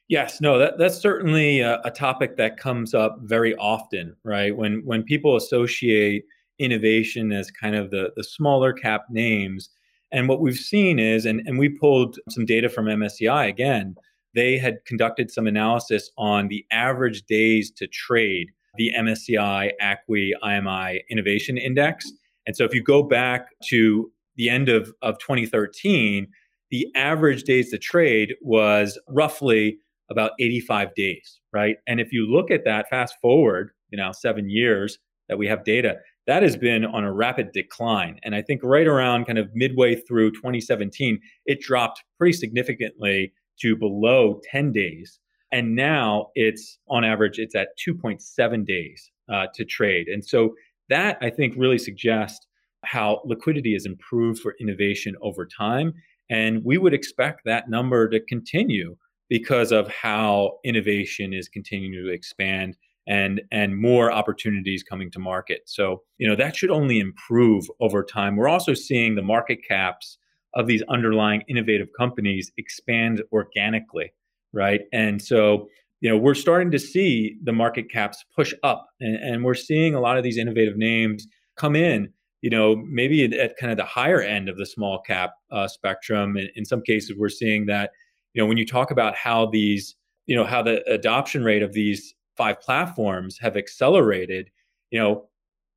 Yes, 0.08 0.40
no, 0.40 0.58
that, 0.58 0.78
that's 0.78 0.98
certainly 0.98 1.60
a, 1.60 1.80
a, 1.84 1.90
topic 1.90 2.36
that 2.36 2.58
comes 2.58 2.92
up 2.92 3.18
very 3.22 3.54
often, 3.56 4.14
right? 4.24 4.54
When 4.54 4.82
when 4.84 5.02
people 5.02 5.36
associate 5.36 6.24
innovation 6.58 7.32
as 7.32 7.50
kind 7.50 7.74
of 7.74 7.90
the 7.90 8.12
the 8.14 8.24
smaller 8.24 8.72
cap 8.72 9.06
names, 9.10 9.70
and 10.12 10.28
what 10.28 10.40
we've 10.40 10.56
seen 10.56 10.98
is, 10.98 11.24
and, 11.24 11.40
and 11.46 11.58
we 11.58 11.68
pulled 11.70 12.18
some 12.28 12.44
data 12.44 12.68
from 12.68 12.86
MSCI 12.86 13.48
again, 13.48 13.96
they 14.34 14.58
had 14.58 14.84
conducted 14.86 15.30
some 15.30 15.46
analysis 15.46 16.10
on 16.16 16.48
the 16.48 16.64
average 16.70 17.22
days 17.22 17.70
to 17.72 17.86
trade 17.86 18.48
the 18.76 18.90
MSCI 18.98 19.72
ACWI 19.82 20.32
IMI 20.42 21.00
Innovation 21.10 21.58
Index. 21.58 22.10
And 22.46 22.56
so 22.56 22.64
if 22.64 22.74
you 22.74 22.82
go 22.82 23.02
back 23.02 23.48
to 23.68 24.10
the 24.36 24.48
end 24.48 24.68
of, 24.68 24.92
of 25.02 25.18
2013, 25.18 26.26
the 26.70 26.86
average 26.94 27.44
days 27.44 27.70
to 27.70 27.78
trade 27.78 28.34
was 28.40 28.98
roughly 29.08 29.78
about 30.10 30.32
85 30.40 30.94
days, 30.94 31.40
right? 31.52 31.76
And 31.86 32.00
if 32.00 32.12
you 32.12 32.26
look 32.26 32.50
at 32.50 32.64
that 32.64 32.88
fast 32.88 33.14
forward, 33.20 33.70
you 33.90 33.98
know, 33.98 34.12
seven 34.12 34.48
years 34.48 34.98
that 35.28 35.38
we 35.38 35.46
have 35.46 35.64
data, 35.64 35.96
that 36.26 36.42
has 36.42 36.56
been 36.56 36.84
on 36.84 37.04
a 37.04 37.12
rapid 37.12 37.52
decline. 37.52 38.18
And 38.22 38.34
I 38.34 38.42
think 38.42 38.62
right 38.62 38.86
around 38.86 39.26
kind 39.26 39.38
of 39.38 39.48
midway 39.54 39.96
through 39.96 40.32
2017, 40.32 41.20
it 41.46 41.60
dropped 41.60 42.04
pretty 42.18 42.32
significantly 42.32 43.32
to 43.60 43.76
below 43.76 44.40
10 44.50 44.72
days. 44.72 45.18
And 45.50 45.74
now 45.74 46.28
it's 46.34 46.78
on 46.88 47.04
average, 47.04 47.38
it's 47.38 47.54
at 47.54 47.68
2.7 47.86 48.66
days 48.66 49.10
uh, 49.32 49.46
to 49.54 49.64
trade. 49.64 50.08
And 50.08 50.24
so 50.24 50.54
that 50.88 51.18
I 51.20 51.30
think 51.30 51.54
really 51.56 51.78
suggests 51.78 52.46
how 52.84 53.22
liquidity 53.24 53.74
has 53.74 53.86
improved 53.86 54.40
for 54.40 54.54
innovation 54.60 55.14
over 55.22 55.46
time. 55.46 55.94
And 56.30 56.64
we 56.64 56.78
would 56.78 56.94
expect 56.94 57.42
that 57.44 57.68
number 57.68 58.08
to 58.08 58.20
continue 58.20 58.96
because 59.28 59.72
of 59.72 59.88
how 59.88 60.58
innovation 60.64 61.32
is 61.32 61.48
continuing 61.48 61.92
to 61.92 62.12
expand 62.12 62.76
and 63.06 63.40
and 63.50 63.80
more 63.80 64.12
opportunities 64.12 64.82
coming 64.82 65.10
to 65.10 65.18
market. 65.18 65.62
So, 65.66 66.02
you 66.18 66.28
know, 66.28 66.36
that 66.36 66.54
should 66.56 66.70
only 66.70 67.00
improve 67.00 67.64
over 67.80 68.04
time. 68.04 68.36
We're 68.36 68.48
also 68.48 68.74
seeing 68.74 69.14
the 69.14 69.22
market 69.22 69.58
caps 69.66 70.18
of 70.54 70.66
these 70.66 70.82
underlying 70.88 71.42
innovative 71.48 71.88
companies 71.96 72.52
expand 72.56 73.22
organically, 73.32 74.12
right? 74.52 74.82
And 74.92 75.20
so, 75.20 75.68
you 76.00 76.10
know, 76.10 76.16
we're 76.16 76.34
starting 76.34 76.70
to 76.72 76.78
see 76.78 77.36
the 77.42 77.52
market 77.52 77.90
caps 77.90 78.24
push 78.34 78.52
up 78.62 78.88
and, 79.00 79.16
and 79.16 79.44
we're 79.44 79.54
seeing 79.54 79.94
a 79.94 80.00
lot 80.00 80.18
of 80.18 80.24
these 80.24 80.36
innovative 80.36 80.76
names 80.76 81.26
come 81.56 81.76
in 81.76 82.12
you 82.42 82.50
know, 82.50 82.76
maybe 82.88 83.24
at 83.38 83.56
kind 83.56 83.70
of 83.70 83.78
the 83.78 83.84
higher 83.84 84.20
end 84.20 84.48
of 84.48 84.58
the 84.58 84.66
small 84.66 85.00
cap 85.00 85.34
uh, 85.52 85.68
spectrum. 85.68 86.36
In, 86.36 86.48
in 86.56 86.64
some 86.64 86.82
cases, 86.82 87.16
we're 87.16 87.28
seeing 87.28 87.66
that, 87.66 87.92
you 88.34 88.42
know, 88.42 88.46
when 88.46 88.58
you 88.58 88.66
talk 88.66 88.90
about 88.90 89.14
how 89.14 89.46
these, 89.46 89.94
you 90.26 90.34
know, 90.34 90.44
how 90.44 90.60
the 90.60 90.82
adoption 90.92 91.44
rate 91.44 91.62
of 91.62 91.72
these 91.72 92.14
five 92.36 92.60
platforms 92.60 93.38
have 93.38 93.56
accelerated, 93.56 94.50
you 94.90 94.98
know, 94.98 95.28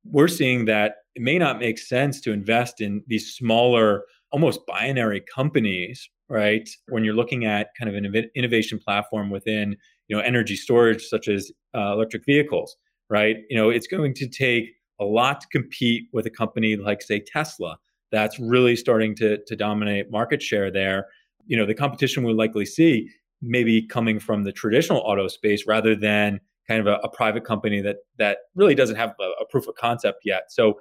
we're 0.04 0.28
seeing 0.28 0.64
that 0.64 0.96
it 1.14 1.22
may 1.22 1.38
not 1.38 1.60
make 1.60 1.78
sense 1.78 2.20
to 2.22 2.32
invest 2.32 2.80
in 2.80 3.02
these 3.06 3.32
smaller, 3.32 4.02
almost 4.36 4.66
binary 4.66 5.22
companies, 5.34 6.10
right? 6.28 6.68
When 6.88 7.04
you're 7.04 7.14
looking 7.14 7.46
at 7.46 7.68
kind 7.78 7.88
of 7.88 7.94
an 7.94 8.28
innovation 8.34 8.78
platform 8.78 9.30
within, 9.30 9.74
you 10.08 10.16
know, 10.16 10.22
energy 10.22 10.56
storage 10.56 11.02
such 11.02 11.26
as 11.26 11.50
uh, 11.74 11.92
electric 11.92 12.26
vehicles, 12.26 12.76
right? 13.08 13.38
You 13.48 13.56
know, 13.56 13.70
it's 13.70 13.86
going 13.86 14.12
to 14.12 14.28
take 14.28 14.66
a 15.00 15.06
lot 15.06 15.40
to 15.40 15.46
compete 15.48 16.08
with 16.12 16.26
a 16.26 16.30
company 16.30 16.76
like, 16.76 17.00
say, 17.00 17.24
Tesla, 17.26 17.78
that's 18.12 18.38
really 18.38 18.76
starting 18.76 19.14
to 19.16 19.38
to 19.46 19.56
dominate 19.56 20.10
market 20.10 20.42
share 20.42 20.70
there. 20.70 21.06
You 21.46 21.56
know, 21.56 21.64
the 21.64 21.74
competition 21.74 22.22
we'll 22.22 22.36
likely 22.36 22.66
see 22.66 23.08
maybe 23.40 23.86
coming 23.86 24.20
from 24.20 24.44
the 24.44 24.52
traditional 24.52 24.98
auto 24.98 25.28
space 25.28 25.66
rather 25.66 25.96
than 25.96 26.40
kind 26.68 26.80
of 26.80 26.86
a, 26.86 26.96
a 27.02 27.08
private 27.08 27.44
company 27.46 27.80
that 27.80 27.96
that 28.18 28.38
really 28.54 28.74
doesn't 28.74 28.96
have 28.96 29.14
a, 29.18 29.30
a, 29.42 29.46
proof 29.48 29.66
of 29.66 29.76
concept 29.76 30.18
yet. 30.26 30.42
So 30.50 30.74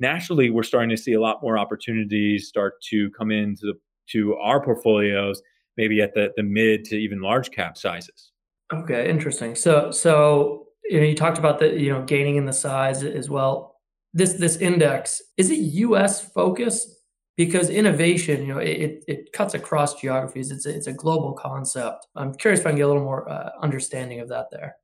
naturally, 0.00 0.50
we're 0.50 0.62
starting 0.62 0.90
to 0.90 0.96
see 0.96 1.12
a 1.12 1.20
lot 1.20 1.42
more 1.42 1.58
opportunities 1.58 2.48
start 2.48 2.80
to 2.90 3.10
come 3.10 3.30
into 3.30 3.66
the, 3.66 3.74
to 4.10 4.34
our 4.36 4.62
portfolios, 4.62 5.42
maybe 5.76 6.00
at 6.00 6.14
the 6.14 6.32
the 6.36 6.42
mid 6.42 6.84
to 6.86 6.96
even 6.96 7.20
large 7.20 7.50
cap 7.50 7.76
sizes. 7.76 8.32
Okay, 8.72 9.08
interesting. 9.08 9.54
So 9.54 9.90
so 9.90 10.66
you 10.84 11.00
know 11.00 11.06
you 11.06 11.14
talked 11.14 11.38
about 11.38 11.58
the 11.58 11.78
you 11.78 11.92
know 11.92 12.02
gaining 12.02 12.36
in 12.36 12.46
the 12.46 12.52
size 12.52 13.02
as 13.02 13.30
well. 13.30 13.76
This 14.12 14.34
this 14.34 14.56
index 14.56 15.22
is 15.36 15.50
it 15.50 15.58
U.S. 15.58 16.20
focused? 16.32 16.96
because 17.40 17.70
innovation, 17.70 18.42
you 18.42 18.48
know, 18.52 18.58
it, 18.58 19.02
it 19.08 19.32
cuts 19.32 19.54
across 19.54 19.98
geographies. 19.98 20.50
It's 20.50 20.66
a, 20.66 20.76
it's 20.76 20.88
a 20.88 20.92
global 20.92 21.32
concept. 21.32 22.06
I'm 22.14 22.34
curious 22.34 22.60
if 22.60 22.66
I 22.66 22.68
can 22.68 22.76
get 22.76 22.84
a 22.84 22.88
little 22.88 23.02
more 23.02 23.26
uh, 23.30 23.52
understanding 23.62 24.20
of 24.20 24.28
that 24.28 24.48
there. 24.50 24.76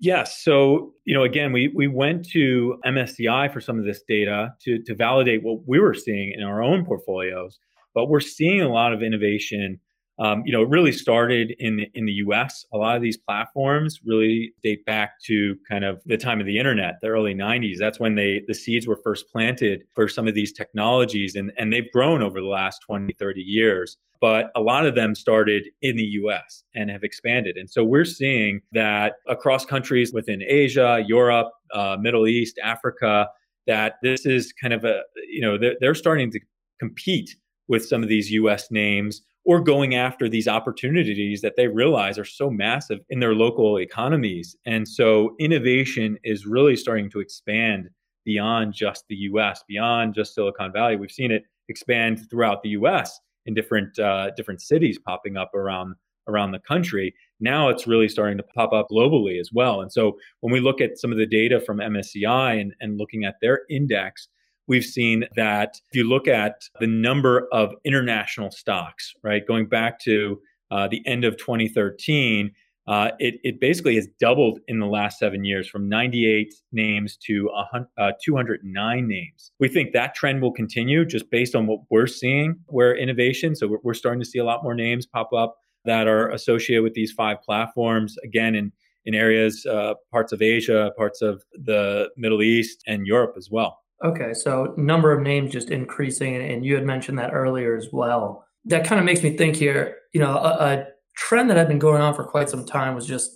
Yes. 0.00 0.42
So, 0.42 0.94
you 1.04 1.14
know, 1.14 1.24
again, 1.24 1.52
we 1.52 1.68
we 1.68 1.86
went 1.86 2.26
to 2.30 2.78
MSCI 2.86 3.52
for 3.52 3.60
some 3.60 3.78
of 3.78 3.84
this 3.84 4.02
data 4.08 4.54
to 4.64 4.82
to 4.84 4.94
validate 4.94 5.42
what 5.42 5.66
we 5.68 5.78
were 5.78 5.94
seeing 5.94 6.32
in 6.32 6.42
our 6.42 6.62
own 6.62 6.86
portfolios. 6.86 7.58
But 7.94 8.06
we're 8.08 8.20
seeing 8.20 8.62
a 8.62 8.68
lot 8.70 8.94
of 8.94 9.02
innovation 9.02 9.78
um, 10.20 10.42
you 10.44 10.52
know, 10.52 10.62
it 10.62 10.68
really 10.68 10.92
started 10.92 11.54
in 11.58 11.78
the, 11.78 11.90
in 11.94 12.04
the 12.04 12.12
U.S. 12.12 12.66
A 12.74 12.76
lot 12.76 12.94
of 12.94 13.00
these 13.00 13.16
platforms 13.16 14.00
really 14.04 14.52
date 14.62 14.84
back 14.84 15.12
to 15.24 15.56
kind 15.66 15.82
of 15.82 16.02
the 16.04 16.18
time 16.18 16.40
of 16.40 16.46
the 16.46 16.58
internet, 16.58 16.96
the 17.00 17.08
early 17.08 17.34
'90s. 17.34 17.78
That's 17.78 17.98
when 17.98 18.16
they 18.16 18.42
the 18.46 18.52
seeds 18.52 18.86
were 18.86 19.00
first 19.02 19.32
planted 19.32 19.84
for 19.94 20.08
some 20.08 20.28
of 20.28 20.34
these 20.34 20.52
technologies, 20.52 21.36
and 21.36 21.50
and 21.56 21.72
they've 21.72 21.90
grown 21.90 22.22
over 22.22 22.38
the 22.38 22.46
last 22.46 22.80
20, 22.86 23.14
30 23.14 23.40
years. 23.40 23.96
But 24.20 24.50
a 24.54 24.60
lot 24.60 24.84
of 24.84 24.94
them 24.94 25.14
started 25.14 25.64
in 25.80 25.96
the 25.96 26.04
U.S. 26.04 26.64
and 26.74 26.90
have 26.90 27.02
expanded, 27.02 27.56
and 27.56 27.70
so 27.70 27.82
we're 27.82 28.04
seeing 28.04 28.60
that 28.72 29.14
across 29.26 29.64
countries 29.64 30.12
within 30.12 30.42
Asia, 30.42 31.02
Europe, 31.06 31.48
uh, 31.72 31.96
Middle 31.98 32.28
East, 32.28 32.58
Africa, 32.62 33.26
that 33.66 33.94
this 34.02 34.26
is 34.26 34.52
kind 34.52 34.74
of 34.74 34.84
a 34.84 35.00
you 35.30 35.40
know 35.40 35.56
they're, 35.56 35.76
they're 35.80 35.94
starting 35.94 36.30
to 36.32 36.40
compete 36.78 37.36
with 37.68 37.86
some 37.86 38.02
of 38.02 38.10
these 38.10 38.30
U.S. 38.32 38.70
names 38.70 39.22
or 39.50 39.60
going 39.60 39.96
after 39.96 40.28
these 40.28 40.46
opportunities 40.46 41.40
that 41.40 41.56
they 41.56 41.66
realize 41.66 42.20
are 42.20 42.24
so 42.24 42.48
massive 42.48 43.00
in 43.08 43.18
their 43.18 43.34
local 43.34 43.80
economies. 43.80 44.54
And 44.64 44.86
so 44.86 45.34
innovation 45.40 46.16
is 46.22 46.46
really 46.46 46.76
starting 46.76 47.10
to 47.10 47.18
expand 47.18 47.88
beyond 48.24 48.74
just 48.74 49.06
the 49.08 49.16
US, 49.16 49.64
beyond 49.66 50.14
just 50.14 50.36
Silicon 50.36 50.72
Valley. 50.72 50.94
We've 50.94 51.10
seen 51.10 51.32
it 51.32 51.42
expand 51.68 52.30
throughout 52.30 52.62
the 52.62 52.68
US 52.80 53.18
in 53.46 53.54
different 53.54 53.98
uh, 53.98 54.30
different 54.36 54.62
cities 54.62 55.00
popping 55.04 55.36
up 55.36 55.52
around 55.52 55.96
around 56.28 56.52
the 56.52 56.60
country. 56.60 57.12
Now 57.40 57.70
it's 57.70 57.88
really 57.88 58.08
starting 58.08 58.36
to 58.36 58.44
pop 58.44 58.72
up 58.72 58.86
globally 58.88 59.40
as 59.40 59.50
well. 59.52 59.80
And 59.80 59.92
so 59.92 60.16
when 60.42 60.52
we 60.52 60.60
look 60.60 60.80
at 60.80 60.96
some 60.96 61.10
of 61.10 61.18
the 61.18 61.26
data 61.26 61.58
from 61.58 61.78
MSCI 61.78 62.60
and, 62.60 62.72
and 62.80 62.98
looking 62.98 63.24
at 63.24 63.34
their 63.42 63.62
index, 63.68 64.28
we've 64.70 64.84
seen 64.84 65.24
that 65.34 65.80
if 65.90 65.96
you 65.96 66.04
look 66.04 66.28
at 66.28 66.62
the 66.78 66.86
number 66.86 67.48
of 67.52 67.74
international 67.84 68.52
stocks, 68.52 69.12
right, 69.24 69.44
going 69.44 69.66
back 69.66 69.98
to 69.98 70.40
uh, 70.70 70.86
the 70.86 71.04
end 71.08 71.24
of 71.24 71.36
2013, 71.38 72.52
uh, 72.86 73.10
it, 73.18 73.34
it, 73.42 73.60
basically 73.60 73.96
has 73.96 74.06
doubled 74.20 74.60
in 74.68 74.78
the 74.78 74.86
last 74.86 75.18
seven 75.18 75.44
years 75.44 75.68
from 75.68 75.88
98 75.88 76.54
names 76.70 77.16
to 77.16 77.50
uh, 77.98 78.12
209 78.24 79.08
names. 79.08 79.50
We 79.58 79.68
think 79.68 79.92
that 79.92 80.14
trend 80.14 80.40
will 80.40 80.52
continue 80.52 81.04
just 81.04 81.28
based 81.30 81.56
on 81.56 81.66
what 81.66 81.80
we're 81.90 82.06
seeing 82.06 82.56
where 82.66 82.96
innovation. 82.96 83.56
So 83.56 83.66
we're, 83.66 83.78
we're 83.82 83.94
starting 83.94 84.20
to 84.20 84.26
see 84.26 84.38
a 84.38 84.44
lot 84.44 84.62
more 84.62 84.74
names 84.74 85.04
pop 85.04 85.32
up 85.32 85.56
that 85.84 86.06
are 86.06 86.30
associated 86.30 86.84
with 86.84 86.94
these 86.94 87.10
five 87.10 87.42
platforms. 87.42 88.16
Again, 88.24 88.54
in 88.54 88.72
in 89.04 89.14
areas, 89.14 89.64
uh, 89.66 89.94
parts 90.12 90.32
of 90.32 90.42
Asia, 90.42 90.92
parts 90.96 91.22
of 91.22 91.42
the 91.54 92.10
Middle 92.16 92.42
East, 92.42 92.82
and 92.86 93.06
Europe 93.06 93.34
as 93.36 93.50
well. 93.50 93.79
Okay, 94.02 94.32
so 94.32 94.74
number 94.76 95.12
of 95.12 95.22
names 95.22 95.52
just 95.52 95.70
increasing, 95.70 96.34
and 96.36 96.64
you 96.64 96.74
had 96.74 96.84
mentioned 96.84 97.18
that 97.18 97.34
earlier 97.34 97.76
as 97.76 97.88
well. 97.92 98.46
That 98.64 98.84
kind 98.84 98.98
of 98.98 99.04
makes 99.04 99.22
me 99.22 99.36
think 99.36 99.56
here. 99.56 99.96
You 100.14 100.20
know, 100.20 100.36
a, 100.36 100.64
a 100.64 100.86
trend 101.16 101.50
that 101.50 101.56
had 101.56 101.68
been 101.68 101.78
going 101.78 102.00
on 102.00 102.14
for 102.14 102.24
quite 102.24 102.48
some 102.48 102.64
time 102.64 102.94
was 102.94 103.06
just 103.06 103.30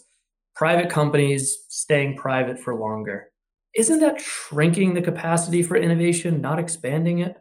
private 0.57 0.88
companies 0.88 1.64
staying 1.68 2.16
private 2.16 2.59
for 2.59 2.74
longer. 2.74 3.27
Isn't 3.77 4.00
that 4.00 4.20
shrinking 4.20 4.94
the 4.94 5.03
capacity 5.03 5.62
for 5.62 5.77
innovation, 5.77 6.40
not 6.40 6.59
expanding 6.59 7.18
it? 7.18 7.37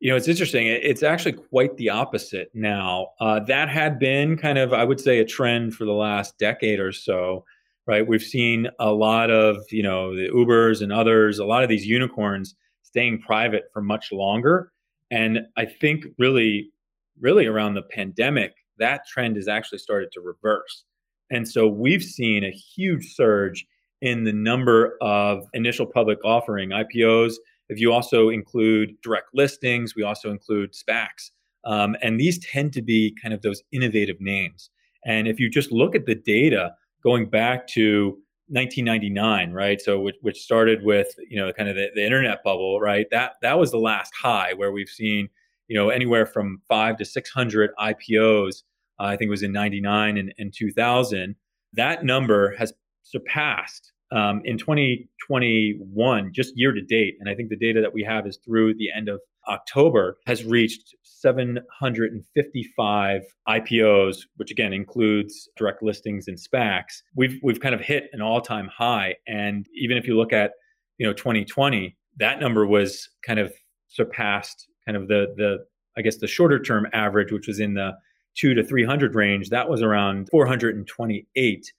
You 0.00 0.10
know, 0.10 0.16
it's 0.16 0.28
interesting. 0.28 0.66
It's 0.66 1.02
actually 1.02 1.32
quite 1.32 1.76
the 1.76 1.90
opposite 1.90 2.50
now. 2.54 3.08
Uh, 3.20 3.40
that 3.40 3.68
had 3.68 3.98
been 3.98 4.36
kind 4.36 4.56
of, 4.56 4.72
I 4.72 4.84
would 4.84 5.00
say, 5.00 5.18
a 5.18 5.24
trend 5.24 5.74
for 5.74 5.84
the 5.84 5.92
last 5.92 6.38
decade 6.38 6.80
or 6.80 6.92
so 6.92 7.44
right? 7.88 8.06
We've 8.06 8.22
seen 8.22 8.68
a 8.78 8.92
lot 8.92 9.30
of, 9.30 9.64
you 9.70 9.82
know, 9.82 10.14
the 10.14 10.28
Ubers 10.28 10.82
and 10.82 10.92
others, 10.92 11.38
a 11.38 11.46
lot 11.46 11.62
of 11.62 11.70
these 11.70 11.86
unicorns 11.86 12.54
staying 12.82 13.22
private 13.22 13.64
for 13.72 13.80
much 13.80 14.12
longer. 14.12 14.70
And 15.10 15.40
I 15.56 15.64
think 15.64 16.04
really, 16.18 16.70
really 17.18 17.46
around 17.46 17.74
the 17.74 17.82
pandemic, 17.82 18.52
that 18.78 19.06
trend 19.08 19.36
has 19.36 19.48
actually 19.48 19.78
started 19.78 20.12
to 20.12 20.20
reverse. 20.20 20.84
And 21.30 21.48
so 21.48 21.66
we've 21.66 22.02
seen 22.02 22.44
a 22.44 22.50
huge 22.50 23.14
surge 23.14 23.66
in 24.02 24.24
the 24.24 24.34
number 24.34 24.96
of 25.00 25.46
initial 25.54 25.86
public 25.86 26.18
offering 26.24 26.70
IPOs. 26.70 27.34
If 27.70 27.80
you 27.80 27.92
also 27.92 28.28
include 28.28 29.00
direct 29.02 29.30
listings, 29.32 29.96
we 29.96 30.02
also 30.02 30.30
include 30.30 30.74
SPACs. 30.74 31.30
Um, 31.64 31.96
and 32.02 32.20
these 32.20 32.38
tend 32.38 32.74
to 32.74 32.82
be 32.82 33.16
kind 33.20 33.32
of 33.32 33.40
those 33.40 33.62
innovative 33.72 34.20
names. 34.20 34.70
And 35.06 35.26
if 35.26 35.40
you 35.40 35.48
just 35.48 35.72
look 35.72 35.94
at 35.94 36.06
the 36.06 36.14
data 36.14 36.72
going 37.02 37.28
back 37.28 37.66
to 37.68 38.18
1999, 38.48 39.52
right? 39.52 39.80
So 39.80 40.00
which, 40.00 40.16
which 40.22 40.40
started 40.42 40.82
with 40.82 41.08
you 41.28 41.38
know 41.38 41.52
kind 41.52 41.68
of 41.68 41.76
the, 41.76 41.88
the 41.94 42.04
internet 42.04 42.42
bubble, 42.42 42.80
right? 42.80 43.06
That 43.10 43.34
that 43.42 43.58
was 43.58 43.70
the 43.70 43.78
last 43.78 44.14
high 44.14 44.54
where 44.54 44.72
we've 44.72 44.88
seen 44.88 45.28
you 45.68 45.76
know 45.76 45.90
anywhere 45.90 46.26
from 46.26 46.62
five 46.68 46.96
to 46.98 47.04
600 47.04 47.70
IPOs. 47.78 48.62
Uh, 49.00 49.04
I 49.04 49.16
think 49.16 49.28
it 49.28 49.30
was 49.30 49.42
in 49.42 49.52
99 49.52 50.18
and, 50.18 50.34
and 50.38 50.52
2000. 50.52 51.36
That 51.74 52.04
number 52.04 52.56
has 52.56 52.72
surpassed 53.02 53.92
um, 54.10 54.40
in 54.44 54.58
2021, 54.58 56.32
just 56.32 56.56
year 56.56 56.72
to 56.72 56.80
date, 56.80 57.16
and 57.20 57.28
I 57.28 57.34
think 57.34 57.50
the 57.50 57.56
data 57.56 57.80
that 57.80 57.92
we 57.92 58.02
have 58.04 58.26
is 58.26 58.38
through 58.44 58.74
the 58.74 58.90
end 58.94 59.08
of 59.08 59.20
October, 59.48 60.18
has 60.26 60.44
reached 60.44 60.94
755 61.02 63.22
IPOs, 63.48 64.18
which 64.36 64.50
again 64.50 64.72
includes 64.72 65.48
direct 65.56 65.82
listings 65.82 66.28
and 66.28 66.38
SPACs. 66.38 67.02
We've 67.14 67.38
we've 67.42 67.60
kind 67.60 67.74
of 67.74 67.80
hit 67.80 68.08
an 68.12 68.22
all-time 68.22 68.70
high, 68.74 69.16
and 69.26 69.66
even 69.74 69.96
if 69.96 70.06
you 70.06 70.16
look 70.16 70.32
at 70.32 70.52
you 70.98 71.06
know 71.06 71.12
2020, 71.12 71.96
that 72.18 72.40
number 72.40 72.66
was 72.66 73.08
kind 73.26 73.38
of 73.38 73.52
surpassed 73.88 74.68
kind 74.86 74.96
of 74.96 75.08
the 75.08 75.34
the 75.36 75.58
I 75.96 76.02
guess 76.02 76.16
the 76.16 76.26
shorter 76.26 76.60
term 76.60 76.86
average, 76.92 77.32
which 77.32 77.46
was 77.46 77.60
in 77.60 77.74
the 77.74 77.92
two 78.36 78.54
to 78.54 78.62
300 78.62 79.14
range. 79.14 79.50
That 79.50 79.68
was 79.68 79.82
around 79.82 80.28
428 80.30 81.72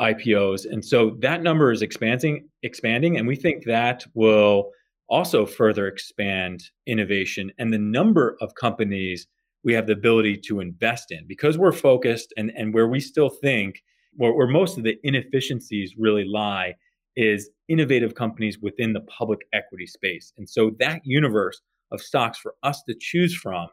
IPOs. 0.00 0.66
And 0.70 0.84
so 0.84 1.16
that 1.20 1.42
number 1.42 1.70
is 1.70 1.82
expanding, 1.82 2.48
expanding, 2.62 3.16
and 3.16 3.26
we 3.26 3.36
think 3.36 3.64
that 3.64 4.04
will 4.14 4.70
also 5.08 5.46
further 5.46 5.86
expand 5.86 6.64
innovation 6.86 7.52
and 7.58 7.72
the 7.72 7.78
number 7.78 8.36
of 8.40 8.54
companies 8.54 9.26
we 9.62 9.72
have 9.72 9.86
the 9.86 9.92
ability 9.92 10.36
to 10.36 10.60
invest 10.60 11.10
in 11.10 11.26
because 11.26 11.56
we're 11.56 11.72
focused 11.72 12.32
and, 12.36 12.52
and 12.56 12.74
where 12.74 12.88
we 12.88 13.00
still 13.00 13.30
think 13.30 13.82
where, 14.16 14.32
where 14.32 14.46
most 14.46 14.78
of 14.78 14.84
the 14.84 14.96
inefficiencies 15.02 15.94
really 15.98 16.24
lie 16.24 16.74
is 17.16 17.50
innovative 17.68 18.14
companies 18.14 18.58
within 18.60 18.92
the 18.92 19.00
public 19.02 19.40
equity 19.52 19.86
space. 19.86 20.32
And 20.36 20.48
so 20.48 20.72
that 20.80 21.00
universe 21.04 21.60
of 21.92 22.00
stocks 22.00 22.38
for 22.38 22.54
us 22.62 22.82
to 22.88 22.94
choose 22.98 23.34
from 23.34 23.68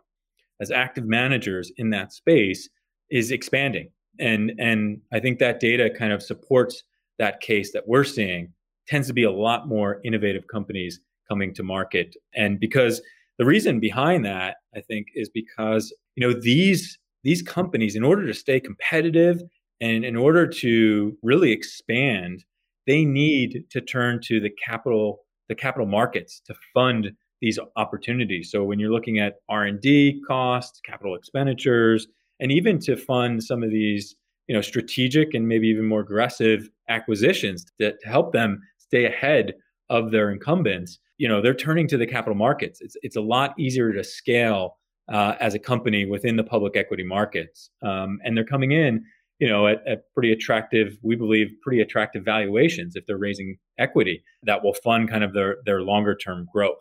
as 0.59 0.71
active 0.71 1.05
managers 1.05 1.71
in 1.77 1.89
that 1.89 2.13
space 2.13 2.69
is 3.09 3.31
expanding 3.31 3.89
and 4.21 4.53
and 4.59 5.01
I 5.11 5.19
think 5.19 5.39
that 5.39 5.59
data 5.59 5.89
kind 5.89 6.13
of 6.13 6.23
supports 6.23 6.83
that 7.19 7.41
case 7.41 7.73
that 7.73 7.87
we're 7.87 8.03
seeing 8.03 8.53
tends 8.87 9.07
to 9.07 9.13
be 9.13 9.23
a 9.23 9.31
lot 9.31 9.67
more 9.67 9.99
innovative 10.03 10.47
companies 10.47 10.99
coming 11.27 11.53
to 11.53 11.63
market. 11.63 12.15
And 12.35 12.59
because 12.59 13.01
the 13.37 13.45
reason 13.45 13.79
behind 13.79 14.25
that 14.25 14.57
I 14.75 14.81
think 14.81 15.07
is 15.15 15.29
because 15.29 15.93
you 16.15 16.25
know 16.25 16.39
these 16.39 16.97
these 17.23 17.41
companies 17.41 17.95
in 17.95 18.03
order 18.03 18.25
to 18.25 18.33
stay 18.33 18.59
competitive 18.59 19.41
and 19.79 20.05
in 20.05 20.15
order 20.15 20.47
to 20.47 21.17
really 21.21 21.51
expand 21.51 22.43
they 22.87 23.05
need 23.05 23.63
to 23.69 23.79
turn 23.79 24.19
to 24.23 24.39
the 24.39 24.49
capital 24.63 25.19
the 25.49 25.55
capital 25.55 25.87
markets 25.87 26.41
to 26.45 26.55
fund 26.73 27.11
these 27.41 27.57
opportunities. 27.75 28.51
So 28.51 28.63
when 28.63 28.79
you're 28.79 28.91
looking 28.91 29.19
at 29.19 29.35
r&d 29.49 30.21
costs 30.27 30.79
capital 30.85 31.15
expenditures 31.15 32.07
and 32.41 32.51
even 32.51 32.79
to 32.79 32.97
fund 32.97 33.41
some 33.43 33.63
of 33.63 33.69
these 33.69 34.15
you 34.47 34.55
know 34.55 34.61
strategic 34.61 35.33
and 35.33 35.47
maybe 35.47 35.67
even 35.67 35.85
more 35.85 36.01
aggressive 36.01 36.69
acquisitions 36.89 37.65
to, 37.79 37.93
to 37.97 38.07
help 38.07 38.33
them 38.33 38.61
stay 38.77 39.05
ahead 39.05 39.53
of 39.89 40.11
their 40.11 40.31
incumbents 40.31 40.99
you 41.21 41.27
know 41.27 41.39
they're 41.39 41.53
turning 41.53 41.87
to 41.87 41.97
the 41.97 42.07
capital 42.07 42.33
markets. 42.33 42.81
It's, 42.81 42.97
it's 43.03 43.15
a 43.15 43.21
lot 43.21 43.53
easier 43.59 43.93
to 43.93 44.03
scale 44.03 44.79
uh, 45.13 45.35
as 45.39 45.53
a 45.53 45.59
company 45.59 46.03
within 46.03 46.35
the 46.35 46.43
public 46.43 46.75
equity 46.75 47.03
markets. 47.03 47.69
Um, 47.83 48.17
and 48.23 48.35
they're 48.35 48.43
coming 48.43 48.71
in 48.71 49.05
you 49.37 49.47
know 49.47 49.67
at, 49.67 49.87
at 49.87 50.11
pretty 50.15 50.31
attractive 50.31 50.97
we 51.03 51.15
believe 51.15 51.51
pretty 51.61 51.79
attractive 51.79 52.25
valuations 52.25 52.95
if 52.95 53.05
they're 53.05 53.19
raising 53.19 53.57
equity 53.77 54.23
that 54.43 54.63
will 54.63 54.73
fund 54.73 55.11
kind 55.11 55.23
of 55.23 55.33
their 55.33 55.57
their 55.63 55.81
longer 55.81 56.15
term 56.15 56.47
growth. 56.51 56.79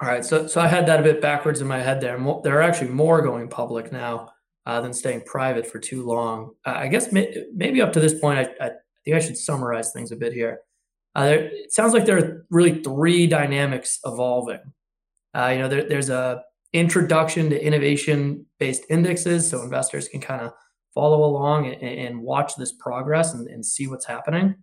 All 0.00 0.08
right. 0.08 0.24
So 0.24 0.46
so 0.46 0.60
i 0.60 0.68
had 0.68 0.86
that 0.86 1.00
a 1.00 1.02
bit 1.02 1.20
backwards 1.20 1.60
in 1.60 1.66
my 1.66 1.80
head 1.80 2.00
there. 2.00 2.16
There 2.44 2.56
are 2.56 2.62
actually 2.62 2.90
more 2.90 3.20
going 3.20 3.48
public 3.48 3.90
now 3.90 4.30
uh, 4.66 4.80
than 4.80 4.92
staying 4.92 5.22
private 5.22 5.66
for 5.66 5.78
too 5.78 6.04
long. 6.04 6.52
Uh, 6.64 6.74
I 6.76 6.88
guess 6.88 7.12
may, 7.12 7.34
maybe 7.54 7.80
up 7.80 7.92
to 7.94 8.00
this 8.00 8.18
point, 8.18 8.38
I, 8.38 8.66
I, 8.66 8.70
think 9.04 9.16
I 9.16 9.20
should 9.20 9.36
summarize 9.36 9.92
things 9.92 10.12
a 10.12 10.16
bit 10.16 10.32
here. 10.32 10.60
Uh, 11.14 11.26
there, 11.26 11.38
it 11.46 11.72
sounds 11.72 11.92
like 11.92 12.06
there 12.06 12.18
are 12.18 12.46
really 12.50 12.82
three 12.82 13.26
dynamics 13.26 13.98
evolving. 14.04 14.60
Uh, 15.34 15.48
you 15.48 15.58
know, 15.58 15.68
there, 15.68 15.88
there's 15.88 16.10
a 16.10 16.42
introduction 16.72 17.50
to 17.50 17.62
innovation-based 17.62 18.84
indexes, 18.88 19.48
so 19.48 19.62
investors 19.62 20.08
can 20.08 20.20
kind 20.20 20.40
of 20.40 20.52
follow 20.94 21.24
along 21.24 21.66
and, 21.66 21.82
and, 21.82 22.20
watch 22.20 22.54
this 22.56 22.72
progress 22.72 23.34
and, 23.34 23.48
and 23.48 23.64
see 23.64 23.86
what's 23.86 24.06
happening. 24.06 24.54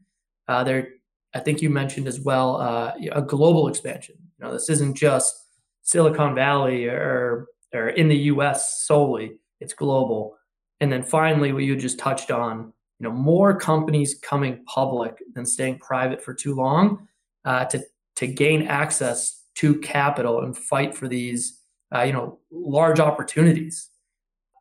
Uh, 0.47 0.63
there, 0.63 0.87
I 1.33 1.39
think 1.39 1.61
you 1.61 1.69
mentioned 1.69 2.07
as 2.07 2.19
well 2.19 2.55
uh, 2.57 2.93
a 3.11 3.21
global 3.21 3.67
expansion. 3.67 4.15
You 4.37 4.45
know, 4.45 4.53
this 4.53 4.69
isn't 4.69 4.95
just 4.95 5.35
Silicon 5.81 6.35
Valley 6.35 6.85
or 6.87 7.47
or 7.73 7.89
in 7.89 8.07
the 8.07 8.17
U.S. 8.17 8.85
solely 8.85 9.33
it's 9.59 9.73
global. 9.73 10.37
And 10.79 10.91
then 10.91 11.03
finally, 11.03 11.51
what 11.51 11.63
you 11.63 11.75
just 11.75 11.99
touched 11.99 12.31
on, 12.31 12.73
you 12.99 13.07
know, 13.07 13.11
more 13.11 13.57
companies 13.57 14.19
coming 14.21 14.63
public 14.65 15.17
than 15.33 15.45
staying 15.45 15.79
private 15.79 16.21
for 16.21 16.33
too 16.33 16.55
long 16.55 17.07
uh, 17.45 17.65
to 17.65 17.83
to 18.15 18.27
gain 18.27 18.63
access 18.63 19.45
to 19.55 19.79
capital 19.79 20.41
and 20.41 20.57
fight 20.57 20.95
for 20.95 21.07
these, 21.07 21.61
uh, 21.95 22.01
you 22.01 22.13
know, 22.13 22.39
large 22.51 22.99
opportunities. 22.99 23.89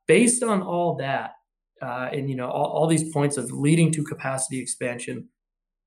Based 0.06 0.42
on 0.42 0.62
all 0.62 0.96
that, 0.96 1.32
uh, 1.82 2.08
and 2.12 2.28
you 2.28 2.36
know, 2.36 2.48
all, 2.48 2.66
all, 2.66 2.86
these 2.86 3.12
points 3.12 3.36
of 3.36 3.52
leading 3.52 3.92
to 3.92 4.02
capacity 4.02 4.60
expansion, 4.60 5.28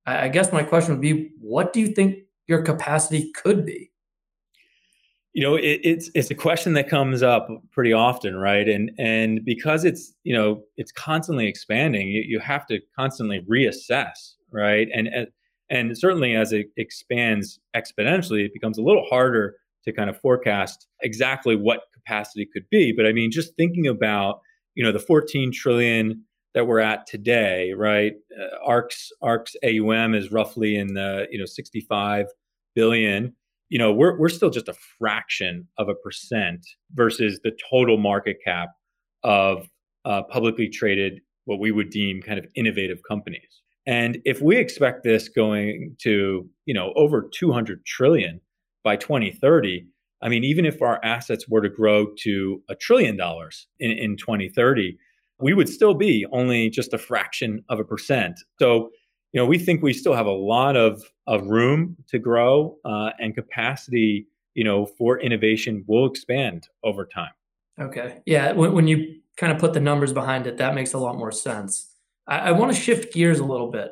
I, 0.06 0.26
I 0.26 0.28
guess 0.30 0.54
my 0.54 0.64
question 0.64 0.94
would 0.94 1.02
be, 1.02 1.32
what 1.40 1.74
do 1.74 1.80
you 1.80 1.88
think 1.88 2.20
your 2.48 2.62
capacity 2.62 3.32
could 3.34 3.66
be? 3.66 3.91
You 5.34 5.44
know 5.44 5.56
it, 5.56 5.80
it's 5.84 6.10
it's 6.14 6.30
a 6.30 6.36
question 6.36 6.74
that 6.74 6.90
comes 6.90 7.24
up 7.24 7.48
pretty 7.72 7.94
often 7.94 8.36
right? 8.36 8.68
And 8.68 8.92
and 8.98 9.44
because 9.46 9.86
it's 9.86 10.14
you 10.24 10.36
know 10.36 10.64
it's 10.78 10.92
constantly 10.92 11.48
expanding 11.48 12.10
you, 12.10 12.24
you 12.26 12.40
have 12.40 12.66
to 12.68 12.80
constantly 12.98 13.42
reassess 13.50 14.34
right? 14.52 14.90
And 14.94 15.10
and 15.70 15.98
certainly 15.98 16.36
as 16.36 16.52
it 16.52 16.68
expands 16.76 17.60
exponentially 17.76 18.46
it 18.46 18.54
becomes 18.54 18.78
a 18.78 18.82
little 18.82 19.06
harder 19.06 19.56
to 19.86 19.94
kind 19.94 20.10
of 20.10 20.20
forecast 20.20 20.88
exactly 21.02 21.56
what 21.56 21.84
capacity 21.94 22.46
could 22.46 22.70
be. 22.70 22.92
But 22.92 23.06
i 23.06 23.14
mean 23.14 23.32
just 23.32 23.56
thinking 23.56 23.88
about 23.88 24.42
you 24.76 24.84
know 24.84 24.92
the 24.92 25.00
14 25.00 25.52
trillion 25.54 26.24
that 26.54 26.68
we're 26.68 26.80
at 26.80 27.08
today 27.08 27.72
right? 27.72 28.16
Uh, 28.38 28.66
ARK's 28.66 29.14
ARK's 29.22 29.56
aum 29.64 30.14
is 30.14 30.30
roughly 30.30 30.76
in 30.76 30.94
the 30.94 31.28
you 31.32 31.40
know 31.40 31.46
65 31.46 32.28
billion 32.76 33.34
you 33.72 33.80
know, 33.80 33.92
we're 33.92 34.20
we're 34.20 34.30
still 34.30 34.50
just 34.50 34.68
a 34.68 34.76
fraction 35.00 35.66
of 35.78 35.88
a 35.88 35.96
percent 35.96 36.68
versus 36.94 37.40
the 37.42 37.54
total 37.72 37.98
market 37.98 38.38
cap 38.46 38.68
of 39.24 39.70
uh, 40.04 40.24
publicly 40.24 40.68
traded, 40.68 41.22
what 41.46 41.60
we 41.60 41.72
would 41.72 41.90
deem 41.90 42.22
kind 42.22 42.38
of 42.38 42.46
innovative 42.54 43.00
companies. 43.08 43.62
And 43.88 44.20
if 44.26 44.42
we 44.42 44.58
expect 44.58 45.04
this 45.06 45.30
going 45.30 45.96
to, 46.02 46.50
you 46.66 46.74
know, 46.74 46.92
over 46.98 47.30
200 47.34 47.86
trillion 47.86 48.42
by 48.84 48.98
2030, 48.98 49.88
I 50.22 50.28
mean, 50.28 50.44
even 50.44 50.66
if 50.66 50.82
our 50.82 51.00
assets 51.02 51.48
were 51.48 51.62
to 51.62 51.70
grow 51.70 52.08
to 52.24 52.62
a 52.70 52.76
trillion 52.76 53.16
dollars 53.16 53.68
in, 53.80 53.92
in 53.92 54.18
2030, 54.18 54.98
we 55.40 55.54
would 55.54 55.70
still 55.70 55.94
be 55.94 56.26
only 56.34 56.70
just 56.70 56.94
a 56.94 56.98
fraction 56.98 57.64
of 57.70 57.80
a 57.80 57.86
percent. 57.86 58.42
So 58.60 58.90
you 59.32 59.40
know, 59.40 59.46
we 59.46 59.58
think 59.58 59.82
we 59.82 59.94
still 59.94 60.14
have 60.14 60.26
a 60.26 60.32
lot 60.32 60.76
of, 60.76 61.04
of 61.28 61.48
room 61.48 61.96
to 62.08 62.20
grow 62.20 62.78
uh, 62.84 63.12
and 63.20 63.34
capacity, 63.34 64.28
you 64.54 64.64
know, 64.64 64.86
for 64.86 65.20
innovation 65.20 65.84
will 65.88 66.06
expand 66.06 66.68
over 66.84 67.06
time. 67.06 67.32
Okay. 67.80 68.22
Yeah. 68.26 68.52
When, 68.52 68.74
when 68.74 68.88
you 68.88 69.22
kind 69.38 69.54
of 69.54 69.60
put 69.60 69.74
the 69.74 69.80
numbers 69.80 70.14
behind 70.14 70.48
it, 70.48 70.58
that 70.58 70.76
makes 70.76 70.94
a 70.94 70.98
lot 70.98 71.18
more 71.18 71.32
sense. 71.32 71.94
I, 72.28 72.40
I 72.40 72.52
want 72.52 72.74
to 72.74 72.80
shift 72.80 73.14
gears 73.14 73.40
a 73.40 73.46
little 73.46 73.72
bit 73.72 73.92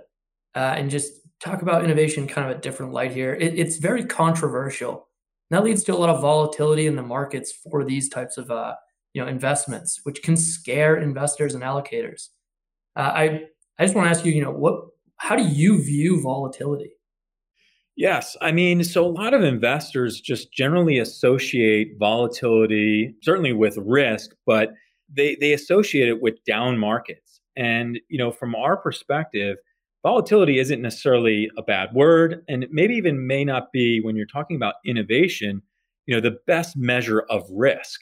uh, 0.55 0.75
and 0.77 0.89
just 0.89 1.13
talk 1.39 1.61
about 1.61 1.85
innovation 1.85 2.27
kind 2.27 2.49
of 2.49 2.57
a 2.57 2.59
different 2.59 2.91
light 2.91 3.13
here. 3.13 3.33
It, 3.33 3.57
it's 3.57 3.77
very 3.77 4.05
controversial. 4.05 5.07
And 5.49 5.57
that 5.57 5.63
leads 5.63 5.83
to 5.85 5.93
a 5.93 5.97
lot 5.97 6.09
of 6.09 6.21
volatility 6.21 6.85
in 6.85 6.95
the 6.95 7.01
markets 7.01 7.51
for 7.51 7.83
these 7.85 8.09
types 8.09 8.37
of, 8.37 8.51
uh, 8.51 8.75
you 9.13 9.21
know, 9.21 9.27
investments, 9.27 10.01
which 10.03 10.21
can 10.21 10.37
scare 10.37 10.97
investors 10.97 11.55
and 11.55 11.63
allocators. 11.63 12.27
Uh, 12.95 13.11
I 13.15 13.43
I 13.79 13.85
just 13.85 13.95
want 13.95 14.05
to 14.05 14.09
ask 14.09 14.25
you, 14.25 14.33
you 14.33 14.43
know, 14.43 14.51
what 14.51 14.83
how 15.19 15.35
do 15.35 15.43
you 15.43 15.81
view 15.81 16.21
volatility? 16.21 16.91
Yes. 17.95 18.37
I 18.41 18.51
mean, 18.51 18.83
so 18.83 19.05
a 19.05 19.07
lot 19.07 19.33
of 19.33 19.43
investors 19.43 20.21
just 20.21 20.53
generally 20.53 20.99
associate 20.99 21.95
volatility, 21.99 23.13
certainly 23.21 23.51
with 23.53 23.77
risk, 23.77 24.31
but 24.45 24.73
they, 25.13 25.35
they 25.39 25.53
associate 25.53 26.07
it 26.07 26.21
with 26.21 26.43
down 26.45 26.77
markets. 26.77 27.41
And, 27.57 27.99
you 28.07 28.17
know, 28.17 28.31
from 28.31 28.55
our 28.55 28.77
perspective, 28.77 29.57
volatility 30.03 30.59
isn't 30.59 30.81
necessarily 30.81 31.49
a 31.57 31.61
bad 31.61 31.93
word 31.93 32.43
and 32.47 32.65
maybe 32.71 32.95
even 32.95 33.27
may 33.27 33.43
not 33.43 33.71
be 33.71 33.99
when 34.01 34.15
you're 34.15 34.25
talking 34.25 34.55
about 34.55 34.75
innovation 34.85 35.61
you 36.05 36.15
know 36.15 36.21
the 36.21 36.37
best 36.47 36.77
measure 36.77 37.21
of 37.29 37.43
risk 37.51 38.01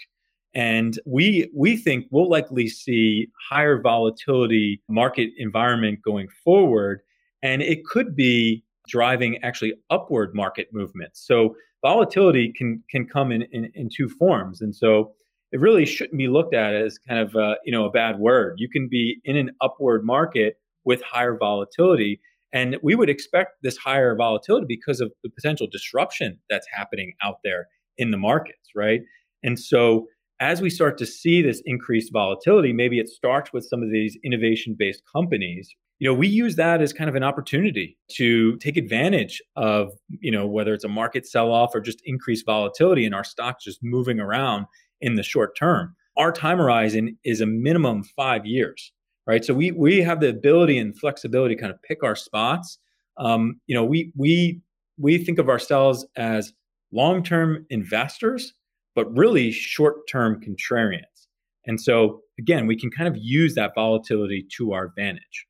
and 0.53 0.99
we 1.05 1.49
we 1.55 1.75
think 1.75 2.05
we'll 2.11 2.29
likely 2.29 2.67
see 2.67 3.27
higher 3.49 3.81
volatility 3.81 4.81
market 4.87 5.29
environment 5.37 5.99
going 6.03 6.27
forward 6.43 7.01
and 7.43 7.61
it 7.61 7.85
could 7.85 8.15
be 8.15 8.63
driving 8.87 9.37
actually 9.43 9.73
upward 9.89 10.33
market 10.33 10.67
movements 10.71 11.25
so 11.25 11.55
volatility 11.81 12.51
can 12.55 12.81
can 12.89 13.05
come 13.05 13.31
in, 13.31 13.43
in, 13.51 13.69
in 13.75 13.89
two 13.89 14.09
forms 14.09 14.61
and 14.61 14.75
so 14.75 15.11
it 15.51 15.59
really 15.61 15.85
shouldn't 15.85 16.17
be 16.17 16.27
looked 16.27 16.53
at 16.53 16.75
as 16.75 16.97
kind 16.97 17.19
of 17.19 17.35
a, 17.35 17.55
you 17.65 17.71
know 17.71 17.85
a 17.85 17.91
bad 17.91 18.19
word 18.19 18.55
you 18.57 18.69
can 18.69 18.87
be 18.89 19.19
in 19.25 19.35
an 19.35 19.51
upward 19.61 20.05
market 20.05 20.57
with 20.87 21.03
higher 21.03 21.37
volatility. 21.37 22.19
And 22.53 22.77
we 22.81 22.95
would 22.95 23.09
expect 23.09 23.61
this 23.61 23.75
higher 23.75 24.15
volatility 24.15 24.65
because 24.67 25.01
of 25.01 25.11
the 25.21 25.29
potential 25.29 25.67
disruption 25.69 26.39
that's 26.49 26.65
happening 26.71 27.13
out 27.21 27.39
there 27.43 27.67
in 27.97 28.09
the 28.09 28.17
markets, 28.17 28.69
right? 28.73 29.01
And 29.43 29.59
so 29.59 30.07
as 30.39 30.61
we 30.61 30.69
start 30.69 30.97
to 30.99 31.05
see 31.05 31.41
this 31.41 31.61
increased 31.65 32.13
volatility, 32.13 32.71
maybe 32.71 32.99
it 32.99 33.09
starts 33.09 33.51
with 33.51 33.65
some 33.65 33.83
of 33.83 33.91
these 33.91 34.17
innovation 34.23 34.77
based 34.79 35.03
companies. 35.13 35.69
You 35.99 36.07
know, 36.07 36.13
we 36.13 36.27
use 36.27 36.55
that 36.57 36.81
as 36.81 36.93
kind 36.93 37.09
of 37.09 37.15
an 37.15 37.23
opportunity 37.23 37.97
to 38.11 38.57
take 38.57 38.77
advantage 38.77 39.41
of, 39.55 39.91
you 40.19 40.31
know, 40.31 40.45
whether 40.45 40.73
it's 40.73 40.83
a 40.83 40.89
market 40.89 41.25
sell 41.25 41.51
off 41.51 41.73
or 41.73 41.81
just 41.81 42.01
increased 42.05 42.45
volatility 42.45 43.05
in 43.05 43.13
our 43.13 43.23
stocks 43.23 43.63
just 43.63 43.79
moving 43.81 44.19
around 44.19 44.65
in 45.01 45.15
the 45.15 45.23
short 45.23 45.57
term. 45.57 45.95
Our 46.15 46.31
time 46.31 46.57
horizon 46.57 47.17
is 47.23 47.41
a 47.41 47.45
minimum 47.45 48.03
five 48.15 48.45
years 48.45 48.91
right? 49.27 49.45
So 49.45 49.53
we 49.53 49.71
we 49.71 50.01
have 50.01 50.21
the 50.21 50.29
ability 50.29 50.79
and 50.79 50.97
flexibility 50.97 51.53
to 51.53 51.61
kind 51.61 51.71
of 51.71 51.79
pick 51.83 52.01
our 52.01 52.15
spots. 52.15 52.79
Um, 53.17 53.59
you 53.67 53.75
know, 53.75 53.83
we 53.83 54.11
we 54.15 54.61
we 54.97 55.23
think 55.23 55.37
of 55.37 55.49
ourselves 55.49 56.07
as 56.15 56.53
long-term 56.91 57.65
investors, 57.69 58.53
but 58.95 59.15
really 59.15 59.51
short-term 59.51 60.41
contrarians. 60.41 61.27
And 61.67 61.79
so 61.79 62.21
again, 62.39 62.65
we 62.65 62.79
can 62.79 62.89
kind 62.89 63.07
of 63.07 63.17
use 63.17 63.53
that 63.55 63.73
volatility 63.75 64.47
to 64.57 64.71
our 64.71 64.85
advantage. 64.85 65.45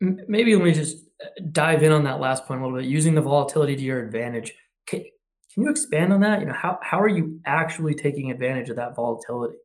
Maybe 0.00 0.54
let 0.56 0.64
me 0.64 0.72
just 0.72 1.04
uh, 1.22 1.28
dive 1.52 1.82
in 1.82 1.92
on 1.92 2.04
that 2.04 2.20
last 2.20 2.46
point 2.46 2.60
a 2.60 2.64
little 2.64 2.78
bit, 2.78 2.88
using 2.88 3.14
the 3.14 3.20
volatility 3.20 3.76
to 3.76 3.82
your 3.82 4.02
advantage. 4.02 4.54
Can, 4.86 5.04
can 5.52 5.64
you 5.64 5.70
expand 5.70 6.12
on 6.12 6.20
that? 6.20 6.40
You 6.40 6.46
know, 6.46 6.54
how, 6.54 6.78
how 6.82 7.00
are 7.00 7.08
you 7.08 7.40
actually 7.44 7.94
taking 7.94 8.30
advantage 8.30 8.70
of 8.70 8.76
that 8.76 8.96
volatility? 8.96 9.56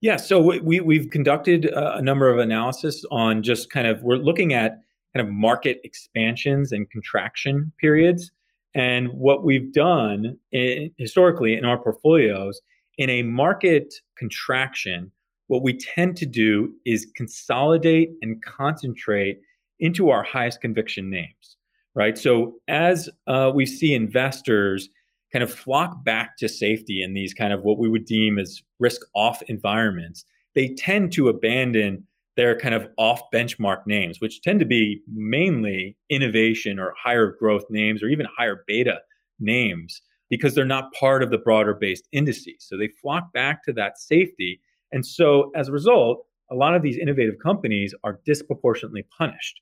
Yeah, 0.00 0.16
so 0.16 0.40
we 0.40 0.80
we've 0.80 1.10
conducted 1.10 1.66
a 1.66 2.02
number 2.02 2.28
of 2.28 2.38
analysis 2.38 3.04
on 3.12 3.40
just 3.42 3.70
kind 3.70 3.86
of 3.86 4.02
we're 4.02 4.16
looking 4.16 4.52
at 4.52 4.80
kind 5.14 5.24
of 5.24 5.32
market 5.32 5.80
expansions 5.84 6.72
and 6.72 6.90
contraction 6.90 7.70
periods, 7.80 8.32
and 8.74 9.08
what 9.10 9.44
we've 9.44 9.72
done 9.72 10.36
in, 10.50 10.90
historically 10.98 11.54
in 11.54 11.64
our 11.64 11.78
portfolios 11.78 12.60
in 12.98 13.10
a 13.10 13.22
market 13.22 13.94
contraction, 14.16 15.12
what 15.48 15.62
we 15.62 15.76
tend 15.76 16.16
to 16.16 16.26
do 16.26 16.72
is 16.86 17.10
consolidate 17.16 18.10
and 18.22 18.42
concentrate 18.42 19.40
into 19.80 20.10
our 20.10 20.22
highest 20.22 20.60
conviction 20.60 21.10
names, 21.10 21.56
right? 21.94 22.16
So 22.16 22.54
as 22.68 23.08
uh, 23.26 23.50
we 23.54 23.66
see 23.66 23.94
investors 23.94 24.88
kind 25.32 25.42
of 25.42 25.52
flock 25.52 26.04
back 26.04 26.36
to 26.38 26.48
safety 26.48 27.02
in 27.02 27.14
these 27.14 27.34
kind 27.34 27.52
of 27.52 27.62
what 27.62 27.78
we 27.78 27.88
would 27.88 28.04
deem 28.04 28.38
as 28.38 28.62
risk 28.78 29.00
off 29.14 29.42
environments, 29.48 30.24
they 30.54 30.68
tend 30.74 31.12
to 31.12 31.28
abandon 31.28 32.06
their 32.36 32.58
kind 32.58 32.74
of 32.74 32.88
off 32.96 33.20
benchmark 33.32 33.86
names, 33.86 34.20
which 34.20 34.40
tend 34.42 34.60
to 34.60 34.66
be 34.66 35.02
mainly 35.12 35.96
innovation 36.08 36.78
or 36.78 36.94
higher 37.02 37.34
growth 37.38 37.64
names 37.68 38.02
or 38.02 38.08
even 38.08 38.26
higher 38.36 38.64
beta 38.66 39.00
names 39.38 40.00
because 40.30 40.54
they're 40.54 40.64
not 40.64 40.92
part 40.94 41.22
of 41.22 41.30
the 41.30 41.38
broader 41.38 41.74
based 41.74 42.08
indices. 42.12 42.56
So 42.60 42.78
they 42.78 42.88
flock 42.88 43.32
back 43.32 43.62
to 43.64 43.72
that 43.74 43.98
safety. 43.98 44.60
And 44.92 45.04
so 45.04 45.50
as 45.56 45.68
a 45.68 45.72
result, 45.72 46.24
a 46.50 46.54
lot 46.54 46.74
of 46.74 46.82
these 46.82 46.98
innovative 46.98 47.36
companies 47.42 47.94
are 48.04 48.20
disproportionately 48.24 49.04
punished. 49.18 49.60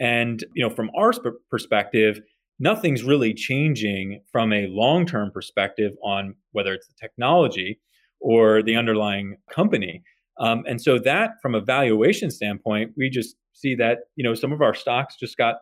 And 0.00 0.42
you 0.54 0.66
know, 0.66 0.74
from 0.74 0.90
our 0.96 1.12
perspective, 1.50 2.20
nothing's 2.58 3.04
really 3.04 3.34
changing 3.34 4.22
from 4.32 4.52
a 4.52 4.66
long 4.68 5.06
term 5.06 5.30
perspective 5.32 5.92
on 6.02 6.34
whether 6.52 6.72
it's 6.72 6.88
the 6.88 6.94
technology 7.00 7.80
or 8.20 8.62
the 8.62 8.76
underlying 8.76 9.36
company. 9.52 10.02
Um, 10.38 10.64
and 10.66 10.80
so 10.80 10.98
that 10.98 11.32
from 11.42 11.54
a 11.54 11.60
valuation 11.60 12.30
standpoint, 12.30 12.92
we 12.96 13.10
just 13.10 13.36
see 13.52 13.74
that, 13.74 13.98
you 14.16 14.24
know, 14.24 14.34
some 14.34 14.52
of 14.52 14.62
our 14.62 14.74
stocks 14.74 15.16
just 15.18 15.36
got 15.36 15.56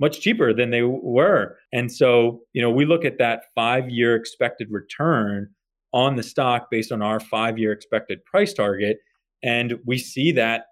much 0.00 0.20
cheaper 0.20 0.52
than 0.52 0.70
they 0.70 0.82
were. 0.82 1.56
And 1.72 1.92
so, 1.92 2.40
you 2.52 2.60
know, 2.60 2.70
we 2.70 2.84
look 2.84 3.04
at 3.04 3.18
that 3.18 3.44
five 3.54 3.88
year 3.88 4.16
expected 4.16 4.68
return 4.70 5.50
on 5.94 6.16
the 6.16 6.22
stock 6.22 6.68
based 6.70 6.92
on 6.92 7.00
our 7.00 7.20
five 7.20 7.56
year 7.56 7.72
expected 7.72 8.22
price 8.26 8.52
target. 8.52 8.98
And 9.42 9.78
we 9.86 9.96
see 9.96 10.32
that 10.32 10.66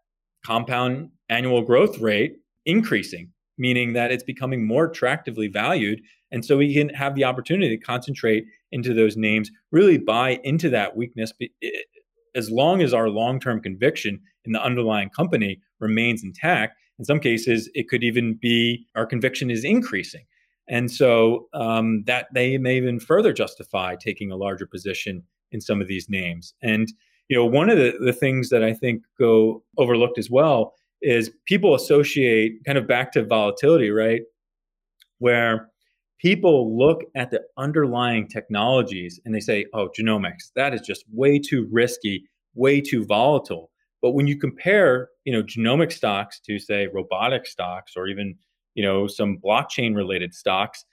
compound 0.44 1.08
annual 1.30 1.62
growth 1.62 1.98
rate 1.98 2.36
increasing 2.66 3.32
meaning 3.58 3.92
that 3.92 4.10
it's 4.10 4.24
becoming 4.24 4.66
more 4.66 4.86
attractively 4.86 5.48
valued. 5.48 6.00
And 6.30 6.44
so 6.44 6.56
we 6.56 6.74
can 6.74 6.88
have 6.90 7.14
the 7.14 7.24
opportunity 7.24 7.76
to 7.76 7.82
concentrate 7.82 8.44
into 8.70 8.94
those 8.94 9.16
names, 9.16 9.50
really 9.70 9.98
buy 9.98 10.40
into 10.42 10.70
that 10.70 10.96
weakness 10.96 11.32
as 12.34 12.50
long 12.50 12.80
as 12.80 12.94
our 12.94 13.08
long 13.08 13.38
term 13.38 13.60
conviction 13.60 14.20
in 14.44 14.52
the 14.52 14.62
underlying 14.62 15.10
company 15.10 15.60
remains 15.78 16.24
intact. 16.24 16.76
In 16.98 17.04
some 17.04 17.20
cases, 17.20 17.70
it 17.74 17.88
could 17.88 18.02
even 18.02 18.38
be 18.40 18.86
our 18.96 19.06
conviction 19.06 19.50
is 19.50 19.64
increasing. 19.64 20.24
And 20.72 20.90
so 20.90 21.48
um, 21.52 22.02
that 22.06 22.28
they 22.32 22.56
may 22.56 22.78
even 22.78 22.98
further 22.98 23.34
justify 23.34 23.94
taking 23.94 24.32
a 24.32 24.36
larger 24.36 24.66
position 24.66 25.22
in 25.52 25.60
some 25.60 25.82
of 25.82 25.86
these 25.86 26.08
names. 26.08 26.54
And 26.62 26.90
you 27.28 27.36
know, 27.36 27.44
one 27.44 27.68
of 27.68 27.76
the, 27.76 27.92
the 28.00 28.12
things 28.12 28.48
that 28.48 28.64
I 28.64 28.72
think 28.72 29.02
go 29.18 29.62
overlooked 29.76 30.18
as 30.18 30.30
well 30.30 30.74
is 31.02 31.30
people 31.44 31.74
associate 31.74 32.64
kind 32.64 32.78
of 32.78 32.88
back 32.88 33.12
to 33.12 33.24
volatility, 33.24 33.90
right? 33.90 34.22
Where 35.18 35.68
people 36.18 36.78
look 36.78 37.02
at 37.14 37.30
the 37.30 37.42
underlying 37.58 38.26
technologies 38.28 39.20
and 39.24 39.34
they 39.34 39.40
say, 39.40 39.66
oh, 39.74 39.90
genomics, 39.98 40.52
that 40.56 40.72
is 40.72 40.80
just 40.80 41.04
way 41.12 41.38
too 41.38 41.68
risky, 41.70 42.24
way 42.54 42.80
too 42.80 43.04
volatile. 43.04 43.70
But 44.00 44.12
when 44.12 44.26
you 44.26 44.38
compare, 44.38 45.10
you 45.24 45.32
know, 45.32 45.42
genomic 45.42 45.92
stocks 45.92 46.40
to 46.46 46.58
say 46.58 46.88
robotic 46.94 47.46
stocks 47.46 47.92
or 47.94 48.08
even, 48.08 48.36
you 48.74 48.82
know, 48.82 49.06
some 49.06 49.38
blockchain 49.38 49.94
related 49.94 50.34
stocks, 50.34 50.84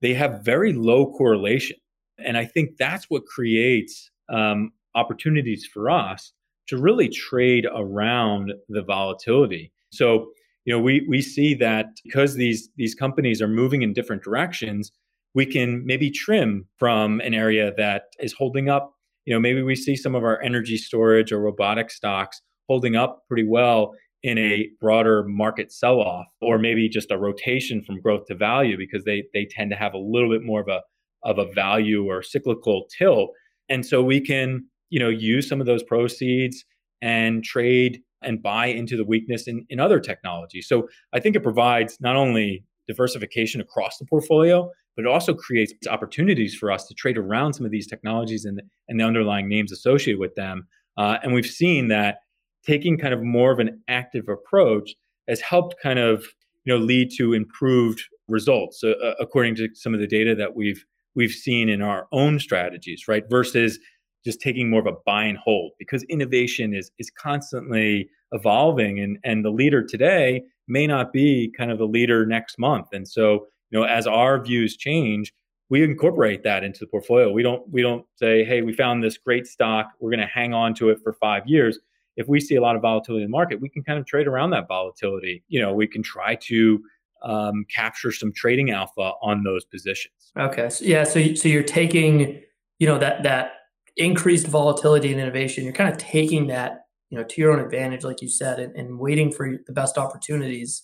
they 0.00 0.14
have 0.14 0.44
very 0.44 0.72
low 0.72 1.12
correlation. 1.12 1.76
And 2.24 2.36
I 2.36 2.44
think 2.44 2.76
that's 2.78 3.06
what 3.08 3.26
creates 3.26 4.10
um, 4.28 4.72
opportunities 4.94 5.66
for 5.66 5.90
us 5.90 6.32
to 6.68 6.78
really 6.78 7.08
trade 7.08 7.66
around 7.74 8.52
the 8.68 8.82
volatility. 8.82 9.72
So, 9.90 10.30
you 10.64 10.72
know, 10.72 10.80
we 10.80 11.04
we 11.08 11.22
see 11.22 11.54
that 11.54 11.86
because 12.04 12.34
these 12.34 12.68
these 12.76 12.94
companies 12.94 13.42
are 13.42 13.48
moving 13.48 13.82
in 13.82 13.92
different 13.92 14.22
directions, 14.22 14.92
we 15.34 15.46
can 15.46 15.84
maybe 15.84 16.10
trim 16.10 16.66
from 16.76 17.20
an 17.20 17.34
area 17.34 17.72
that 17.76 18.04
is 18.20 18.32
holding 18.32 18.68
up. 18.68 18.94
You 19.24 19.34
know, 19.34 19.40
maybe 19.40 19.62
we 19.62 19.74
see 19.74 19.96
some 19.96 20.14
of 20.14 20.22
our 20.22 20.40
energy 20.42 20.76
storage 20.76 21.32
or 21.32 21.40
robotic 21.40 21.90
stocks 21.90 22.40
holding 22.68 22.94
up 22.94 23.24
pretty 23.26 23.46
well 23.46 23.94
in 24.22 24.36
a 24.38 24.68
broader 24.80 25.24
market 25.24 25.72
sell-off 25.72 26.26
or 26.42 26.58
maybe 26.58 26.88
just 26.88 27.10
a 27.10 27.16
rotation 27.16 27.82
from 27.82 28.00
growth 28.00 28.26
to 28.26 28.34
value 28.34 28.76
because 28.76 29.04
they 29.04 29.24
they 29.32 29.46
tend 29.50 29.70
to 29.70 29.76
have 29.76 29.94
a 29.94 29.98
little 29.98 30.30
bit 30.30 30.42
more 30.42 30.60
of 30.60 30.68
a 30.68 30.80
of 31.22 31.38
a 31.38 31.50
value 31.52 32.06
or 32.06 32.22
cyclical 32.22 32.86
tilt 32.96 33.30
and 33.68 33.84
so 33.84 34.02
we 34.02 34.20
can 34.20 34.64
you 34.90 34.98
know, 34.98 35.08
use 35.08 35.48
some 35.48 35.60
of 35.60 35.66
those 35.66 35.82
proceeds 35.82 36.64
and 37.00 37.42
trade 37.42 38.02
and 38.22 38.42
buy 38.42 38.66
into 38.66 38.96
the 38.96 39.04
weakness 39.04 39.48
in, 39.48 39.64
in 39.70 39.80
other 39.80 39.98
technologies. 39.98 40.68
So 40.68 40.88
I 41.14 41.20
think 41.20 41.36
it 41.36 41.42
provides 41.42 41.96
not 42.00 42.16
only 42.16 42.64
diversification 42.86 43.60
across 43.60 43.96
the 43.96 44.04
portfolio, 44.04 44.70
but 44.96 45.06
it 45.06 45.08
also 45.08 45.32
creates 45.32 45.72
opportunities 45.88 46.54
for 46.54 46.70
us 46.70 46.86
to 46.88 46.94
trade 46.94 47.16
around 47.16 47.54
some 47.54 47.64
of 47.64 47.72
these 47.72 47.86
technologies 47.86 48.44
and, 48.44 48.60
and 48.88 49.00
the 49.00 49.04
underlying 49.04 49.48
names 49.48 49.72
associated 49.72 50.20
with 50.20 50.34
them. 50.34 50.66
Uh, 50.98 51.16
and 51.22 51.32
we've 51.32 51.46
seen 51.46 51.88
that 51.88 52.18
taking 52.66 52.98
kind 52.98 53.14
of 53.14 53.22
more 53.22 53.52
of 53.52 53.58
an 53.58 53.80
active 53.88 54.28
approach 54.28 54.94
has 55.28 55.40
helped 55.40 55.76
kind 55.82 55.98
of 55.98 56.24
you 56.64 56.72
know 56.72 56.78
lead 56.78 57.10
to 57.16 57.32
improved 57.32 58.02
results 58.28 58.82
uh, 58.84 58.94
according 59.18 59.54
to 59.56 59.68
some 59.74 59.94
of 59.94 60.00
the 60.00 60.06
data 60.06 60.34
that 60.34 60.54
we've 60.54 60.84
we've 61.14 61.32
seen 61.32 61.68
in 61.68 61.82
our 61.82 62.06
own 62.12 62.38
strategies 62.38 63.06
right? 63.08 63.24
Versus 63.30 63.78
just 64.24 64.40
taking 64.40 64.68
more 64.68 64.80
of 64.80 64.86
a 64.86 64.96
buy 65.06 65.24
and 65.24 65.38
hold 65.38 65.72
because 65.78 66.02
innovation 66.04 66.74
is 66.74 66.90
is 66.98 67.10
constantly 67.10 68.08
evolving 68.32 69.00
and 69.00 69.18
and 69.24 69.44
the 69.44 69.50
leader 69.50 69.82
today 69.82 70.42
may 70.68 70.86
not 70.86 71.12
be 71.12 71.52
kind 71.56 71.70
of 71.70 71.78
the 71.78 71.86
leader 71.86 72.26
next 72.26 72.58
month. 72.58 72.88
And 72.92 73.08
so 73.08 73.46
you 73.70 73.78
know 73.78 73.84
as 73.84 74.06
our 74.06 74.42
views 74.42 74.76
change 74.76 75.32
we 75.68 75.84
incorporate 75.84 76.42
that 76.42 76.64
into 76.64 76.80
the 76.80 76.88
portfolio. 76.88 77.30
We 77.30 77.44
don't 77.44 77.62
we 77.70 77.80
don't 77.82 78.04
say 78.16 78.44
hey 78.44 78.62
we 78.62 78.72
found 78.72 79.02
this 79.02 79.16
great 79.16 79.46
stock. 79.46 79.92
We're 80.00 80.10
going 80.10 80.20
to 80.20 80.26
hang 80.26 80.52
on 80.52 80.74
to 80.74 80.90
it 80.90 80.98
for 81.02 81.12
5 81.12 81.46
years 81.46 81.78
if 82.20 82.28
we 82.28 82.38
see 82.38 82.56
a 82.56 82.60
lot 82.60 82.76
of 82.76 82.82
volatility 82.82 83.24
in 83.24 83.30
the 83.30 83.36
market, 83.40 83.60
we 83.60 83.68
can 83.68 83.82
kind 83.82 83.98
of 83.98 84.04
trade 84.04 84.26
around 84.26 84.50
that 84.50 84.68
volatility. 84.68 85.42
You 85.48 85.60
know, 85.62 85.72
we 85.72 85.86
can 85.86 86.02
try 86.02 86.34
to 86.34 86.82
um, 87.22 87.64
capture 87.74 88.12
some 88.12 88.30
trading 88.32 88.70
alpha 88.70 89.12
on 89.22 89.42
those 89.42 89.64
positions. 89.64 90.32
Okay. 90.38 90.68
So, 90.68 90.84
yeah. 90.84 91.04
So, 91.04 91.34
so 91.34 91.48
you're 91.48 91.62
taking, 91.62 92.42
you 92.78 92.86
know, 92.86 92.98
that, 92.98 93.22
that 93.22 93.52
increased 93.96 94.46
volatility 94.46 95.10
and 95.10 95.20
innovation, 95.20 95.64
you're 95.64 95.72
kind 95.72 95.90
of 95.90 95.98
taking 95.98 96.46
that, 96.48 96.84
you 97.08 97.16
know, 97.16 97.24
to 97.24 97.40
your 97.40 97.52
own 97.52 97.60
advantage, 97.64 98.04
like 98.04 98.20
you 98.20 98.28
said, 98.28 98.60
and, 98.60 98.76
and 98.76 98.98
waiting 98.98 99.32
for 99.32 99.58
the 99.66 99.72
best 99.72 99.96
opportunities. 99.96 100.82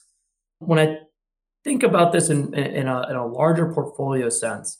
When 0.58 0.78
I 0.78 0.98
think 1.64 1.82
about 1.82 2.12
this 2.12 2.30
in, 2.30 2.54
in, 2.54 2.88
a, 2.88 3.08
in 3.10 3.16
a 3.16 3.26
larger 3.26 3.72
portfolio 3.74 4.30
sense, 4.30 4.78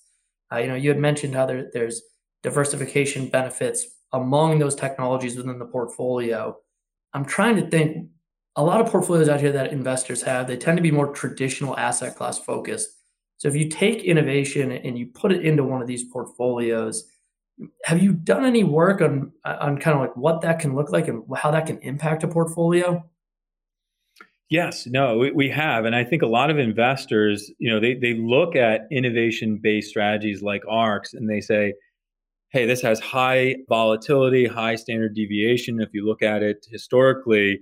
uh, 0.53 0.59
you 0.59 0.69
know, 0.69 0.75
you 0.75 0.89
had 0.89 0.99
mentioned 0.99 1.35
how 1.35 1.45
there, 1.45 1.69
there's 1.73 2.01
diversification 2.43 3.29
benefits 3.29 3.87
among 4.13 4.59
those 4.59 4.75
technologies 4.75 5.37
within 5.37 5.59
the 5.59 5.65
portfolio. 5.65 6.57
I'm 7.13 7.25
trying 7.25 7.57
to 7.57 7.69
think 7.69 8.09
a 8.57 8.63
lot 8.63 8.81
of 8.81 8.91
portfolios 8.91 9.29
out 9.29 9.41
here 9.41 9.53
that 9.53 9.73
investors 9.73 10.23
have, 10.23 10.47
they 10.47 10.57
tend 10.57 10.79
to 10.79 10.83
be 10.83 10.91
more 10.91 11.13
traditional 11.13 11.77
asset 11.77 12.17
class 12.17 12.39
focused. 12.39 12.89
So 13.39 13.49
if 13.49 13.55
you 13.55 13.69
take 13.69 14.03
innovation 14.03 14.73
and 14.73 14.99
you 14.99 15.07
put 15.07 15.33
it 15.33 15.45
into 15.45 15.63
one 15.63 15.83
of 15.83 15.87
these 15.87 16.05
portfolios, 16.05 17.05
have 17.85 18.03
you 18.03 18.13
done 18.13 18.45
any 18.45 18.65
work 18.65 19.01
on 19.01 19.33
on 19.45 19.79
kind 19.79 19.95
of 19.95 20.01
like 20.01 20.17
what 20.17 20.41
that 20.43 20.59
can 20.59 20.75
look 20.75 20.91
like 20.91 21.09
and 21.09 21.23
how 21.37 21.51
that 21.51 21.67
can 21.67 21.79
impact 21.79 22.23
a 22.25 22.29
portfolio? 22.29 23.05
Yes, 24.49 24.87
no, 24.87 25.19
we, 25.35 25.49
have, 25.51 25.87
and 25.87 25.97
I 25.97 26.05
think 26.05 26.23
a 26.23 26.27
lot 26.29 26.51
of 26.51 26.59
investors, 26.59 27.51
you 27.59 27.69
know, 27.69 27.81
they 27.81 27.95
they 27.95 28.15
look 28.15 28.55
at 28.55 28.83
innovation 28.93 29.59
based 29.61 29.91
strategies 29.91 30.41
like 30.41 30.63
ARK's 30.69 31.15
and 31.15 31.29
they 31.29 31.41
say, 31.41 31.75
hey, 32.57 32.65
this 32.65 32.81
has 32.81 32.99
high 33.01 33.55
volatility, 33.69 34.47
high 34.47 34.77
standard 34.77 35.15
deviation. 35.15 35.79
If 35.79 35.91
you 35.93 36.07
look 36.07 36.23
at 36.23 36.43
it 36.43 36.67
historically, 36.71 37.61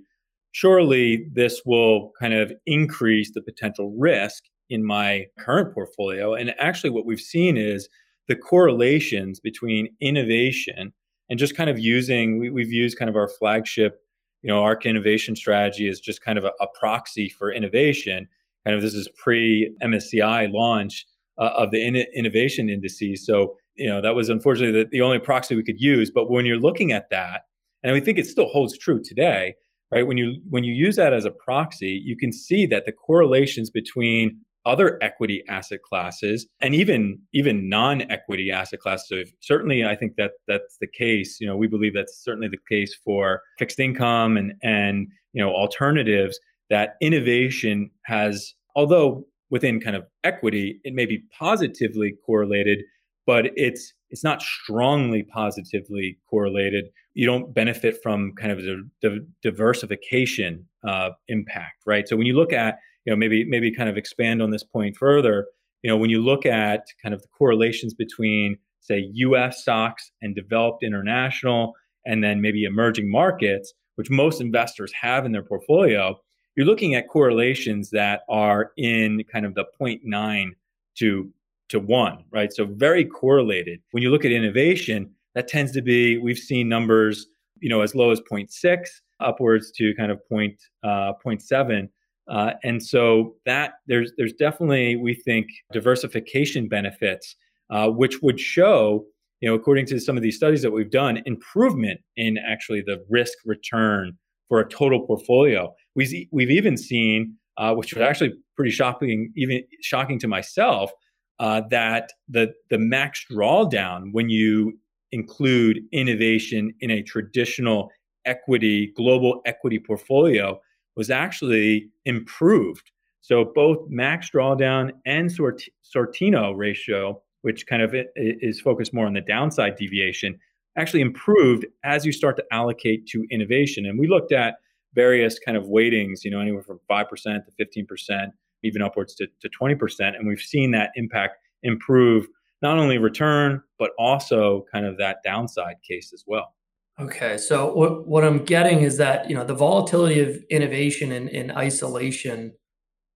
surely 0.53 1.27
this 1.33 1.63
will 1.65 2.13
kind 2.17 2.33
of 2.33 2.53
increase 2.65 3.29
the 3.33 3.41
potential 3.41 3.93
risk 3.99 4.45
in 4.69 4.85
my 4.85 5.25
current 5.37 5.73
portfolio. 5.73 6.33
And 6.33 6.55
actually, 6.59 6.91
what 6.91 7.05
we've 7.05 7.19
seen 7.19 7.57
is 7.57 7.89
the 8.29 8.37
correlations 8.37 9.41
between 9.41 9.89
innovation 9.99 10.93
and 11.29 11.37
just 11.37 11.57
kind 11.57 11.69
of 11.69 11.77
using, 11.77 12.39
we, 12.39 12.61
have 12.61 12.71
used 12.71 12.97
kind 12.97 13.09
of 13.09 13.17
our 13.17 13.27
flagship, 13.27 13.99
you 14.43 14.47
know, 14.47 14.63
ARK 14.63 14.85
innovation 14.85 15.35
strategy 15.35 15.89
is 15.89 15.99
just 15.99 16.21
kind 16.21 16.37
of 16.37 16.45
a, 16.45 16.53
a 16.61 16.67
proxy 16.79 17.27
for 17.27 17.51
innovation. 17.51 18.29
Kind 18.65 18.77
of 18.77 18.81
this 18.81 18.93
is 18.93 19.09
pre 19.17 19.75
MSCI 19.83 20.53
launch 20.53 21.05
uh, 21.37 21.51
of 21.57 21.71
the 21.71 21.85
in- 21.85 22.07
innovation 22.15 22.69
indices. 22.69 23.25
So, 23.25 23.57
you 23.75 23.87
know, 23.87 24.01
that 24.01 24.15
was 24.15 24.29
unfortunately 24.29 24.83
the, 24.83 24.89
the 24.89 25.01
only 25.01 25.19
proxy 25.19 25.55
we 25.55 25.63
could 25.63 25.79
use. 25.79 26.11
But 26.11 26.29
when 26.29 26.45
you're 26.45 26.59
looking 26.59 26.91
at 26.91 27.09
that, 27.09 27.41
and 27.83 27.93
we 27.93 28.01
think 28.01 28.17
it 28.17 28.25
still 28.25 28.47
holds 28.47 28.77
true 28.77 29.01
today, 29.03 29.55
right? 29.91 30.07
When 30.07 30.17
you 30.17 30.41
when 30.49 30.63
you 30.63 30.73
use 30.73 30.95
that 30.95 31.13
as 31.13 31.25
a 31.25 31.31
proxy, 31.31 32.01
you 32.03 32.17
can 32.17 32.31
see 32.31 32.65
that 32.67 32.85
the 32.85 32.91
correlations 32.91 33.69
between 33.69 34.39
other 34.65 34.97
equity 35.01 35.43
asset 35.47 35.81
classes 35.83 36.47
and 36.59 36.73
even 36.73 37.19
even 37.33 37.69
non-equity 37.69 38.51
asset 38.51 38.79
classes. 38.79 39.07
So 39.07 39.23
certainly, 39.41 39.85
I 39.85 39.95
think 39.95 40.15
that 40.17 40.31
that's 40.47 40.77
the 40.81 40.87
case. 40.87 41.37
You 41.39 41.47
know, 41.47 41.55
we 41.55 41.67
believe 41.67 41.93
that's 41.93 42.23
certainly 42.23 42.47
the 42.47 42.57
case 42.69 42.95
for 43.03 43.41
fixed 43.59 43.79
income 43.79 44.37
and 44.37 44.53
and 44.63 45.07
you 45.33 45.43
know 45.43 45.51
alternatives. 45.51 46.39
That 46.71 46.95
innovation 46.99 47.91
has, 48.05 48.55
although 48.75 49.27
within 49.51 49.79
kind 49.79 49.95
of 49.95 50.03
equity, 50.23 50.79
it 50.83 50.95
may 50.95 51.05
be 51.05 51.23
positively 51.37 52.15
correlated, 52.25 52.79
but 53.25 53.47
it's 53.55 53.93
it's 54.09 54.23
not 54.23 54.41
strongly 54.41 55.23
positively 55.23 56.17
correlated. 56.29 56.85
You 57.15 57.25
don't 57.25 57.53
benefit 57.53 58.01
from 58.01 58.33
kind 58.33 58.51
of 58.51 58.59
the, 58.59 58.87
the 59.01 59.27
diversification 59.41 60.67
uh, 60.87 61.09
impact, 61.27 61.81
right? 61.85 62.07
So 62.07 62.15
when 62.15 62.27
you 62.27 62.35
look 62.35 62.53
at, 62.53 62.77
you 63.05 63.11
know, 63.11 63.17
maybe 63.17 63.43
maybe 63.43 63.75
kind 63.75 63.89
of 63.89 63.97
expand 63.97 64.41
on 64.41 64.51
this 64.51 64.63
point 64.63 64.95
further. 64.95 65.47
You 65.81 65.89
know, 65.89 65.97
when 65.97 66.09
you 66.09 66.23
look 66.23 66.45
at 66.45 66.85
kind 67.03 67.13
of 67.13 67.21
the 67.21 67.27
correlations 67.27 67.93
between, 67.93 68.57
say, 68.79 69.07
U.S. 69.13 69.61
stocks 69.61 70.11
and 70.21 70.35
developed 70.35 70.83
international, 70.83 71.73
and 72.05 72.23
then 72.23 72.41
maybe 72.41 72.63
emerging 72.63 73.09
markets, 73.09 73.73
which 73.95 74.09
most 74.09 74.41
investors 74.41 74.91
have 74.99 75.25
in 75.25 75.31
their 75.31 75.43
portfolio, 75.43 76.19
you're 76.55 76.65
looking 76.65 76.95
at 76.95 77.07
correlations 77.09 77.89
that 77.91 78.21
are 78.29 78.71
in 78.77 79.23
kind 79.31 79.45
of 79.45 79.53
the 79.55 79.65
0.9 79.79 80.49
to 80.97 81.29
to 81.69 81.79
one, 81.79 82.23
right? 82.31 82.51
So 82.53 82.65
very 82.65 83.05
correlated. 83.05 83.79
When 83.91 84.03
you 84.03 84.09
look 84.09 84.25
at 84.25 84.31
innovation, 84.31 85.09
that 85.33 85.47
tends 85.47 85.71
to 85.73 85.81
be, 85.81 86.17
we've 86.17 86.37
seen 86.37 86.69
numbers, 86.69 87.27
you 87.59 87.69
know, 87.69 87.81
as 87.81 87.95
low 87.95 88.11
as 88.11 88.21
0.6 88.21 88.85
upwards 89.19 89.71
to 89.71 89.93
kind 89.95 90.11
of 90.11 90.19
point, 90.29 90.59
uh, 90.83 91.13
0.7. 91.25 91.89
Uh, 92.27 92.51
and 92.63 92.83
so 92.83 93.35
that 93.45 93.73
there's 93.87 94.11
there's 94.17 94.33
definitely 94.33 94.95
we 94.95 95.13
think 95.13 95.45
diversification 95.71 96.67
benefits, 96.67 97.35
uh, 97.69 97.87
which 97.87 98.19
would 98.23 98.39
show 98.39 99.05
you 99.41 99.49
know 99.49 99.53
according 99.53 99.85
to 99.85 99.99
some 99.99 100.17
of 100.17 100.23
these 100.23 100.35
studies 100.35 100.63
that 100.63 100.71
we've 100.71 100.89
done 100.89 101.21
improvement 101.27 101.99
in 102.17 102.39
actually 102.39 102.81
the 102.81 103.05
risk 103.11 103.37
return 103.45 104.17
for 104.49 104.59
a 104.59 104.67
total 104.69 105.05
portfolio. 105.05 105.73
We've, 105.95 106.27
we've 106.31 106.51
even 106.51 106.77
seen, 106.77 107.35
uh, 107.57 107.73
which 107.73 107.93
was 107.93 108.01
actually 108.01 108.33
pretty 108.55 108.71
shocking, 108.71 109.31
even 109.35 109.63
shocking 109.81 110.19
to 110.19 110.27
myself, 110.27 110.91
uh, 111.39 111.61
that 111.69 112.13
the 112.29 112.53
the 112.69 112.77
max 112.77 113.25
drawdown 113.31 114.09
when 114.11 114.29
you 114.29 114.77
include 115.11 115.81
innovation 115.91 116.73
in 116.81 116.91
a 116.91 117.01
traditional 117.01 117.91
equity 118.25 118.91
global 118.95 119.41
equity 119.45 119.79
portfolio 119.79 120.59
was 120.95 121.09
actually 121.09 121.89
improved. 122.05 122.91
So 123.21 123.51
both 123.55 123.79
max 123.89 124.29
drawdown 124.29 124.91
and 125.05 125.31
Sort- 125.31 125.63
Sortino 125.83 126.55
ratio, 126.55 127.21
which 127.41 127.65
kind 127.67 127.81
of 127.81 127.93
is 128.15 128.61
focused 128.61 128.93
more 128.93 129.05
on 129.05 129.13
the 129.13 129.21
downside 129.21 129.75
deviation, 129.77 130.39
actually 130.77 131.01
improved 131.01 131.65
as 131.83 132.05
you 132.05 132.11
start 132.11 132.37
to 132.37 132.45
allocate 132.51 133.07
to 133.07 133.25
innovation. 133.31 133.85
And 133.85 133.99
we 133.99 134.07
looked 134.07 134.31
at 134.31 134.55
various 134.93 135.39
kind 135.39 135.57
of 135.57 135.65
weightings, 135.65 136.23
you 136.23 136.31
know, 136.31 136.39
anywhere 136.39 136.63
from 136.63 136.79
5% 136.89 137.09
to 137.09 137.65
15% 137.65 138.27
even 138.65 138.81
upwards 138.81 139.15
to, 139.15 139.27
to 139.41 139.49
20%. 139.49 140.15
And 140.15 140.27
we've 140.27 140.39
seen 140.39 140.71
that 140.71 140.91
impact 140.95 141.37
improve 141.63 142.27
not 142.61 142.77
only 142.77 142.97
return, 142.97 143.61
but 143.77 143.91
also 143.99 144.65
kind 144.71 144.85
of 144.85 144.97
that 144.97 145.17
downside 145.23 145.75
case 145.87 146.11
as 146.13 146.23
well. 146.25 146.55
Okay, 146.99 147.37
so 147.37 147.73
what, 147.73 148.07
what 148.07 148.23
I'm 148.23 148.45
getting 148.45 148.79
is 148.79 148.97
that 148.97 149.29
you 149.29 149.35
know 149.35 149.43
the 149.43 149.53
volatility 149.53 150.21
of 150.21 150.41
innovation 150.49 151.11
in, 151.11 151.27
in 151.27 151.51
isolation, 151.51 152.53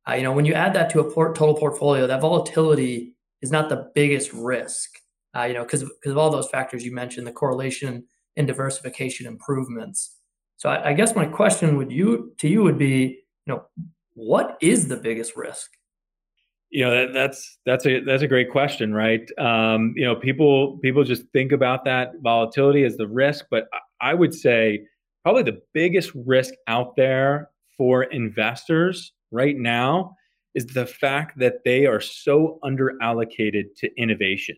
uh, 0.07 0.15
you 0.15 0.23
know, 0.23 0.33
when 0.33 0.43
you 0.43 0.53
add 0.53 0.73
that 0.73 0.89
to 0.91 0.99
a 0.99 1.09
port, 1.09 1.35
total 1.35 1.55
portfolio, 1.55 2.05
that 2.05 2.19
volatility 2.19 3.15
is 3.41 3.51
not 3.51 3.69
the 3.69 3.89
biggest 3.95 4.33
risk, 4.33 4.89
uh, 5.35 5.43
you 5.43 5.53
know, 5.53 5.63
because 5.63 5.83
of 5.83 6.17
all 6.17 6.29
those 6.29 6.49
factors 6.49 6.83
you 6.83 6.93
mentioned, 6.93 7.25
the 7.25 7.31
correlation 7.31 8.05
and 8.35 8.47
diversification 8.47 9.25
improvements. 9.25 10.17
So 10.57 10.69
I, 10.69 10.89
I 10.89 10.93
guess 10.93 11.15
my 11.15 11.25
question 11.25 11.77
would 11.77 11.91
you 11.91 12.33
to 12.39 12.49
you 12.49 12.63
would 12.63 12.77
be, 12.77 13.19
you 13.45 13.53
know, 13.53 13.63
what 14.19 14.57
is 14.61 14.89
the 14.89 14.97
biggest 14.97 15.37
risk? 15.37 15.71
You 16.71 16.85
know 16.85 16.91
that, 16.91 17.13
that's 17.13 17.57
that's 17.65 17.85
a 17.85 18.01
that's 18.01 18.21
a 18.21 18.27
great 18.27 18.51
question, 18.51 18.93
right? 18.93 19.27
Um, 19.39 19.93
you 19.95 20.05
know, 20.05 20.15
people 20.15 20.77
people 20.83 21.03
just 21.03 21.23
think 21.33 21.51
about 21.51 21.85
that 21.85 22.11
volatility 22.21 22.83
as 22.83 22.97
the 22.97 23.07
risk, 23.07 23.45
but 23.49 23.67
I 24.01 24.13
would 24.13 24.35
say 24.35 24.85
probably 25.23 25.43
the 25.43 25.61
biggest 25.73 26.11
risk 26.13 26.53
out 26.67 26.95
there 26.95 27.49
for 27.77 28.03
investors 28.03 29.13
right 29.31 29.55
now 29.57 30.15
is 30.53 30.67
the 30.67 30.85
fact 30.85 31.39
that 31.39 31.63
they 31.63 31.85
are 31.85 32.01
so 32.01 32.59
underallocated 32.63 33.75
to 33.77 33.89
innovation. 33.97 34.57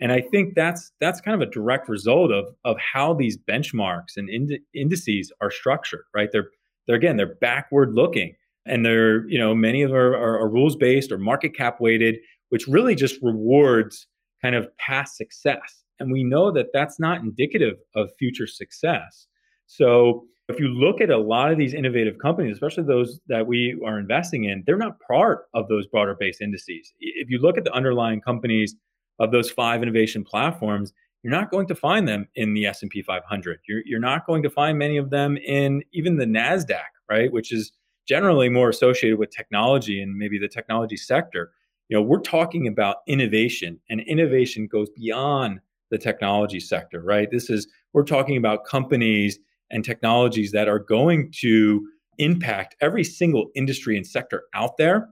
And 0.00 0.12
I 0.12 0.22
think 0.22 0.54
that's 0.54 0.90
that's 1.00 1.20
kind 1.20 1.40
of 1.40 1.46
a 1.46 1.52
direct 1.52 1.88
result 1.88 2.32
of 2.32 2.46
of 2.64 2.78
how 2.78 3.14
these 3.14 3.38
benchmarks 3.38 4.16
and 4.16 4.28
ind- 4.28 4.58
indices 4.74 5.30
are 5.40 5.50
structured, 5.50 6.04
right? 6.14 6.30
They're 6.32 6.48
they're 6.86 6.96
again 6.96 7.16
they're 7.16 7.36
backward 7.40 7.94
looking 7.94 8.34
and 8.66 8.84
they're 8.84 9.26
you 9.28 9.38
know 9.38 9.54
many 9.54 9.82
of 9.82 9.90
them 9.90 9.98
are, 9.98 10.14
are, 10.14 10.38
are 10.40 10.48
rules 10.48 10.76
based 10.76 11.12
or 11.12 11.18
market 11.18 11.54
cap 11.54 11.80
weighted 11.80 12.16
which 12.50 12.68
really 12.68 12.94
just 12.94 13.20
rewards 13.22 14.06
kind 14.40 14.54
of 14.54 14.68
past 14.76 15.16
success. 15.16 15.82
And 15.98 16.12
we 16.12 16.22
know 16.22 16.52
that 16.52 16.66
that's 16.72 17.00
not 17.00 17.20
indicative 17.20 17.78
of 17.94 18.10
future 18.18 18.46
success. 18.46 19.26
So 19.66 20.26
if 20.48 20.60
you 20.60 20.68
look 20.68 21.00
at 21.00 21.10
a 21.10 21.16
lot 21.16 21.50
of 21.50 21.58
these 21.58 21.72
innovative 21.72 22.18
companies 22.18 22.54
especially 22.54 22.84
those 22.84 23.18
that 23.28 23.46
we 23.46 23.80
are 23.84 23.98
investing 23.98 24.44
in 24.44 24.62
they're 24.66 24.76
not 24.76 25.00
part 25.00 25.46
of 25.54 25.68
those 25.68 25.86
broader 25.86 26.14
based 26.18 26.42
indices. 26.42 26.92
If 27.00 27.30
you 27.30 27.38
look 27.38 27.56
at 27.56 27.64
the 27.64 27.72
underlying 27.72 28.20
companies 28.20 28.76
of 29.18 29.30
those 29.32 29.50
five 29.50 29.82
innovation 29.82 30.22
platforms 30.22 30.92
you're 31.22 31.30
not 31.30 31.50
going 31.50 31.66
to 31.66 31.74
find 31.74 32.06
them 32.06 32.28
in 32.34 32.52
the 32.52 32.66
s&p 32.66 33.00
500 33.00 33.60
you're, 33.66 33.80
you're 33.86 34.00
not 34.00 34.26
going 34.26 34.42
to 34.42 34.50
find 34.50 34.78
many 34.78 34.98
of 34.98 35.08
them 35.08 35.38
in 35.38 35.82
even 35.92 36.18
the 36.18 36.26
nasdaq 36.26 36.82
right? 37.08 37.32
Which 37.32 37.52
is 37.52 37.72
generally 38.06 38.48
more 38.48 38.68
associated 38.68 39.18
with 39.18 39.30
technology 39.30 40.00
and 40.00 40.16
maybe 40.16 40.38
the 40.38 40.48
technology 40.48 40.96
sector. 40.96 41.52
You 41.88 41.96
know, 41.96 42.02
we're 42.02 42.20
talking 42.20 42.66
about 42.66 42.98
innovation, 43.06 43.80
and 43.90 44.00
innovation 44.00 44.66
goes 44.66 44.88
beyond 44.90 45.60
the 45.90 45.98
technology 45.98 46.60
sector, 46.60 47.02
right? 47.02 47.30
This 47.30 47.50
is 47.50 47.68
we're 47.92 48.04
talking 48.04 48.36
about 48.36 48.64
companies 48.64 49.38
and 49.70 49.84
technologies 49.84 50.52
that 50.52 50.68
are 50.68 50.78
going 50.78 51.30
to 51.40 51.86
impact 52.18 52.76
every 52.80 53.04
single 53.04 53.50
industry 53.54 53.96
and 53.96 54.06
sector 54.06 54.44
out 54.54 54.76
there. 54.76 55.08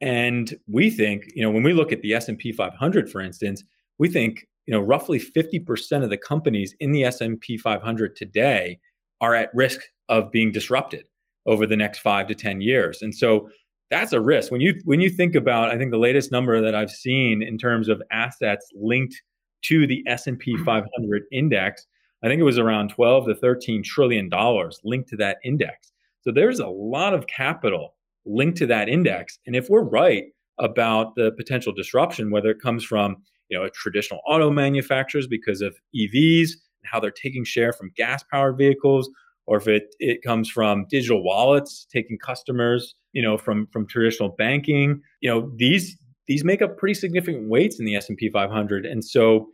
And 0.00 0.54
we 0.66 0.90
think, 0.90 1.24
you 1.34 1.42
know, 1.42 1.50
when 1.50 1.62
we 1.62 1.72
look 1.72 1.92
at 1.92 2.02
the 2.02 2.14
S&P 2.14 2.52
500 2.52 3.10
for 3.10 3.20
instance, 3.20 3.62
we 3.98 4.08
think, 4.08 4.46
you 4.66 4.74
know, 4.74 4.80
roughly 4.80 5.18
50% 5.18 6.02
of 6.02 6.10
the 6.10 6.16
companies 6.16 6.74
in 6.80 6.92
the 6.92 7.04
S&P 7.04 7.56
500 7.56 8.16
today 8.16 8.80
are 9.20 9.34
at 9.34 9.54
risk 9.54 9.80
of 10.08 10.32
being 10.32 10.50
disrupted 10.50 11.04
over 11.46 11.66
the 11.66 11.76
next 11.76 11.98
5 12.00 12.28
to 12.28 12.34
10 12.34 12.60
years. 12.60 13.02
And 13.02 13.14
so 13.14 13.48
that's 13.90 14.12
a 14.12 14.20
risk. 14.20 14.50
When 14.50 14.62
you 14.62 14.80
when 14.84 15.00
you 15.02 15.10
think 15.10 15.34
about 15.34 15.70
I 15.70 15.76
think 15.76 15.90
the 15.90 15.98
latest 15.98 16.32
number 16.32 16.60
that 16.62 16.74
I've 16.74 16.90
seen 16.90 17.42
in 17.42 17.58
terms 17.58 17.88
of 17.88 18.02
assets 18.10 18.66
linked 18.74 19.20
to 19.66 19.86
the 19.86 20.02
S&P 20.06 20.54
mm-hmm. 20.54 20.64
500 20.64 21.22
index, 21.30 21.86
I 22.24 22.28
think 22.28 22.40
it 22.40 22.44
was 22.44 22.58
around 22.58 22.88
12 22.88 23.26
to 23.26 23.34
13 23.34 23.82
trillion 23.82 24.30
dollars 24.30 24.80
linked 24.82 25.10
to 25.10 25.16
that 25.16 25.38
index. 25.44 25.92
So 26.22 26.32
there's 26.32 26.58
a 26.58 26.68
lot 26.68 27.12
of 27.12 27.26
capital 27.26 27.94
linked 28.24 28.56
to 28.58 28.66
that 28.66 28.88
index. 28.88 29.38
And 29.46 29.54
if 29.54 29.68
we're 29.68 29.82
right 29.82 30.24
about 30.58 31.14
the 31.16 31.32
potential 31.32 31.72
disruption, 31.72 32.30
whether 32.30 32.50
it 32.50 32.62
comes 32.62 32.84
from 32.84 33.16
you 33.48 33.58
know 33.58 33.68
traditional 33.74 34.20
auto 34.26 34.50
manufacturers 34.50 35.26
because 35.26 35.60
of 35.60 35.76
EVs 35.94 36.52
and 36.52 36.90
how 36.90 36.98
they're 36.98 37.10
taking 37.10 37.44
share 37.44 37.74
from 37.74 37.92
gas 37.94 38.22
powered 38.30 38.56
vehicles, 38.56 39.10
or 39.46 39.56
if 39.58 39.66
it, 39.66 39.94
it 39.98 40.22
comes 40.22 40.48
from 40.48 40.86
digital 40.88 41.22
wallets 41.22 41.86
taking 41.92 42.18
customers 42.18 42.94
you 43.12 43.22
know 43.22 43.36
from 43.36 43.66
from 43.72 43.86
traditional 43.86 44.30
banking 44.30 45.00
you 45.20 45.30
know 45.30 45.50
these 45.56 45.96
these 46.26 46.44
make 46.44 46.62
up 46.62 46.76
pretty 46.78 46.94
significant 46.94 47.48
weights 47.48 47.78
in 47.78 47.84
the 47.84 47.96
S&P 47.96 48.30
500 48.30 48.86
and 48.86 49.04
so 49.04 49.48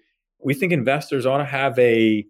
we 0.45 0.55
think 0.55 0.73
investors 0.73 1.27
ought 1.27 1.39
to 1.39 1.45
have 1.45 1.79
a 1.79 2.25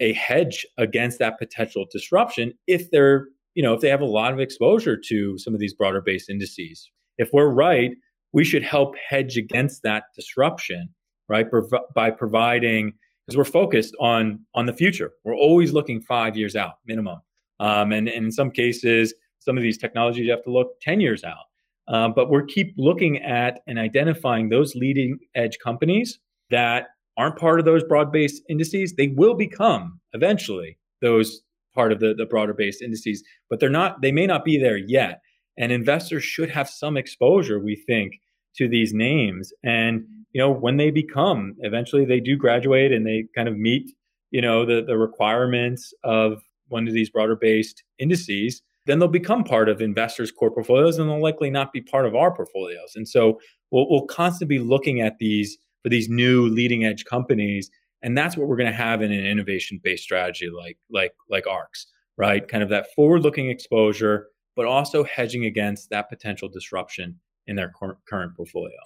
a 0.00 0.12
hedge 0.12 0.64
against 0.76 1.18
that 1.18 1.38
potential 1.38 1.86
disruption 1.90 2.52
if 2.66 2.90
they're 2.90 3.26
you 3.54 3.62
know 3.62 3.74
if 3.74 3.80
they 3.80 3.88
have 3.88 4.00
a 4.00 4.06
lot 4.06 4.32
of 4.32 4.40
exposure 4.40 4.96
to 4.96 5.38
some 5.38 5.54
of 5.54 5.60
these 5.60 5.74
broader 5.74 6.00
based 6.00 6.30
indices. 6.30 6.90
If 7.16 7.30
we're 7.32 7.48
right 7.48 7.92
we 8.32 8.44
should 8.44 8.62
help 8.62 8.94
hedge 9.08 9.36
against 9.36 9.82
that 9.82 10.04
disruption 10.14 10.90
right 11.28 11.48
Prov- 11.50 11.72
by 11.94 12.10
providing 12.10 12.92
because 13.28 13.36
we're 13.36 13.44
focused 13.44 13.94
on 14.00 14.40
on 14.54 14.64
the 14.64 14.72
future. 14.72 15.12
We're 15.22 15.36
always 15.36 15.72
looking 15.72 16.00
five 16.00 16.34
years 16.34 16.56
out 16.56 16.78
minimum. 16.86 17.20
Um, 17.60 17.92
and, 17.92 18.08
and 18.08 18.26
in 18.26 18.32
some 18.32 18.50
cases 18.50 19.12
some 19.40 19.56
of 19.56 19.62
these 19.62 19.78
technologies 19.78 20.24
you 20.24 20.30
have 20.30 20.42
to 20.44 20.50
look 20.50 20.80
10 20.80 21.00
years 21.00 21.24
out. 21.24 21.44
Um, 21.88 22.12
but 22.14 22.30
we're 22.30 22.44
keep 22.44 22.74
looking 22.76 23.18
at 23.18 23.60
and 23.66 23.78
identifying 23.78 24.48
those 24.48 24.74
leading 24.74 25.18
edge 25.34 25.58
companies 25.62 26.18
that 26.50 26.88
aren't 27.16 27.36
part 27.36 27.58
of 27.58 27.66
those 27.66 27.84
broad 27.84 28.12
based 28.12 28.42
indices. 28.48 28.94
They 28.94 29.08
will 29.08 29.34
become 29.34 30.00
eventually 30.12 30.78
those 31.02 31.42
part 31.74 31.92
of 31.92 32.00
the, 32.00 32.14
the 32.14 32.26
broader 32.26 32.54
based 32.54 32.82
indices, 32.82 33.22
but 33.50 33.60
they're 33.60 33.68
not, 33.68 34.00
they 34.00 34.12
may 34.12 34.26
not 34.26 34.44
be 34.44 34.58
there 34.58 34.76
yet. 34.76 35.20
And 35.58 35.70
investors 35.72 36.24
should 36.24 36.50
have 36.50 36.68
some 36.68 36.96
exposure, 36.96 37.58
we 37.58 37.76
think, 37.86 38.14
to 38.56 38.68
these 38.68 38.92
names. 38.92 39.52
And, 39.62 40.04
you 40.32 40.40
know, 40.40 40.50
when 40.50 40.76
they 40.76 40.90
become, 40.90 41.54
eventually 41.60 42.04
they 42.04 42.20
do 42.20 42.36
graduate 42.36 42.92
and 42.92 43.06
they 43.06 43.24
kind 43.34 43.48
of 43.48 43.56
meet, 43.56 43.90
you 44.30 44.40
know, 44.40 44.64
the, 44.64 44.82
the 44.86 44.98
requirements 44.98 45.92
of 46.04 46.42
one 46.68 46.86
of 46.86 46.94
these 46.94 47.10
broader 47.10 47.36
based 47.36 47.82
indices, 47.98 48.62
then 48.86 48.98
they'll 48.98 49.08
become 49.08 49.44
part 49.44 49.68
of 49.68 49.80
investors' 49.80 50.30
core 50.30 50.50
portfolios 50.50 50.98
and 50.98 51.08
they'll 51.08 51.22
likely 51.22 51.50
not 51.50 51.72
be 51.72 51.80
part 51.80 52.06
of 52.06 52.14
our 52.14 52.34
portfolios. 52.34 52.92
And 52.94 53.08
so 53.08 53.40
we'll, 53.70 53.88
we'll 53.88 54.06
constantly 54.06 54.58
be 54.58 54.64
looking 54.64 55.00
at 55.00 55.18
these 55.18 55.56
for 55.82 55.88
these 55.88 56.08
new 56.08 56.48
leading 56.48 56.84
edge 56.84 57.04
companies 57.04 57.70
and 58.02 58.16
that's 58.16 58.36
what 58.36 58.48
we're 58.48 58.56
going 58.56 58.70
to 58.70 58.76
have 58.76 59.02
in 59.02 59.12
an 59.12 59.24
innovation 59.24 59.80
based 59.82 60.02
strategy 60.02 60.48
like 60.50 60.78
like 60.90 61.12
like 61.30 61.46
ARK's 61.46 61.86
right 62.16 62.46
kind 62.48 62.62
of 62.62 62.68
that 62.68 62.86
forward 62.94 63.22
looking 63.22 63.48
exposure 63.48 64.28
but 64.56 64.66
also 64.66 65.04
hedging 65.04 65.44
against 65.44 65.90
that 65.90 66.08
potential 66.08 66.48
disruption 66.48 67.18
in 67.48 67.56
their 67.56 67.72
current 68.08 68.36
portfolio 68.36 68.76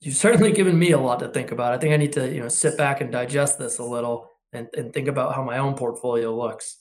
you've 0.00 0.16
certainly 0.16 0.52
given 0.52 0.78
me 0.78 0.92
a 0.92 0.98
lot 0.98 1.18
to 1.18 1.28
think 1.28 1.50
about 1.50 1.72
i 1.72 1.78
think 1.78 1.92
i 1.92 1.96
need 1.96 2.12
to 2.12 2.32
you 2.32 2.40
know 2.40 2.48
sit 2.48 2.78
back 2.78 3.00
and 3.00 3.10
digest 3.10 3.58
this 3.58 3.78
a 3.78 3.84
little 3.84 4.28
and, 4.52 4.68
and 4.76 4.92
think 4.92 5.08
about 5.08 5.34
how 5.34 5.42
my 5.42 5.58
own 5.58 5.74
portfolio 5.74 6.34
looks 6.34 6.80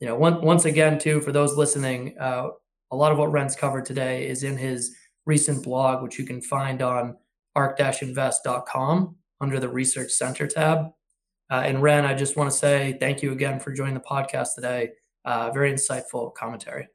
you 0.00 0.06
know 0.06 0.14
one, 0.14 0.40
once 0.40 0.64
again 0.64 0.98
too 0.98 1.20
for 1.20 1.32
those 1.32 1.56
listening 1.56 2.16
uh, 2.18 2.48
a 2.92 2.96
lot 2.96 3.12
of 3.12 3.18
what 3.18 3.30
Ren's 3.30 3.54
covered 3.54 3.84
today 3.84 4.26
is 4.26 4.42
in 4.42 4.56
his 4.56 4.96
recent 5.26 5.62
blog 5.62 6.02
which 6.02 6.18
you 6.18 6.24
can 6.24 6.40
find 6.40 6.82
on 6.82 7.16
ark-invest.com 7.54 9.16
under 9.40 9.58
the 9.58 9.68
Research 9.68 10.10
Center 10.10 10.46
tab. 10.46 10.86
Uh, 11.50 11.62
and 11.64 11.82
Ren, 11.82 12.04
I 12.04 12.14
just 12.14 12.36
want 12.36 12.50
to 12.50 12.56
say 12.56 12.96
thank 13.00 13.22
you 13.22 13.32
again 13.32 13.58
for 13.58 13.72
joining 13.72 13.94
the 13.94 14.00
podcast 14.00 14.54
today. 14.54 14.90
Uh, 15.24 15.50
very 15.50 15.72
insightful 15.72 16.32
commentary. 16.34 16.88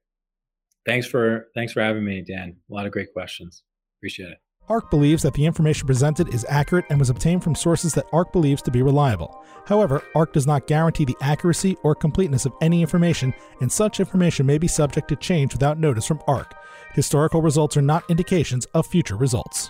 Thanks 0.86 1.08
for 1.08 1.48
thanks 1.56 1.74
for 1.74 1.82
having 1.82 2.06
me, 2.06 2.22
Dan. 2.22 2.56
A 2.70 2.74
lot 2.74 2.86
of 2.86 2.92
great 2.92 3.12
questions. 3.14 3.64
Appreciate 4.00 4.30
it. 4.30 4.38
ARK 4.68 4.90
believes 4.90 5.22
that 5.24 5.34
the 5.36 5.46
information 5.46 5.86
presented 5.86 6.34
is 6.34 6.46
accurate 6.50 6.86
and 6.90 6.98
was 6.98 7.12
obtained 7.12 7.44
from 7.44 7.54
sources 7.54 7.94
that 7.94 8.08
ARK 8.12 8.34
believes 8.34 8.64
to 8.64 8.72
be 8.72 8.82
reliable. 8.82 9.44
However, 9.68 10.04
ARK 10.16 10.34
does 10.34 10.48
not 10.48 10.66
guarantee 10.66 11.06
the 11.06 11.18
accuracy 11.22 11.78
or 11.84 11.94
completeness 11.94 12.48
of 12.48 12.54
any 12.62 12.82
information, 12.82 13.34
and 13.62 13.72
such 13.72 14.00
information 14.00 14.46
may 14.46 14.58
be 14.58 14.68
subject 14.68 15.08
to 15.10 15.16
change 15.18 15.54
without 15.54 15.80
notice 15.80 16.08
from 16.08 16.22
ARK. 16.28 16.56
Historical 16.94 17.42
results 17.42 17.78
are 17.78 17.82
not 17.82 18.10
indications 18.10 18.66
of 18.74 18.88
future 18.88 19.16
results. 19.16 19.70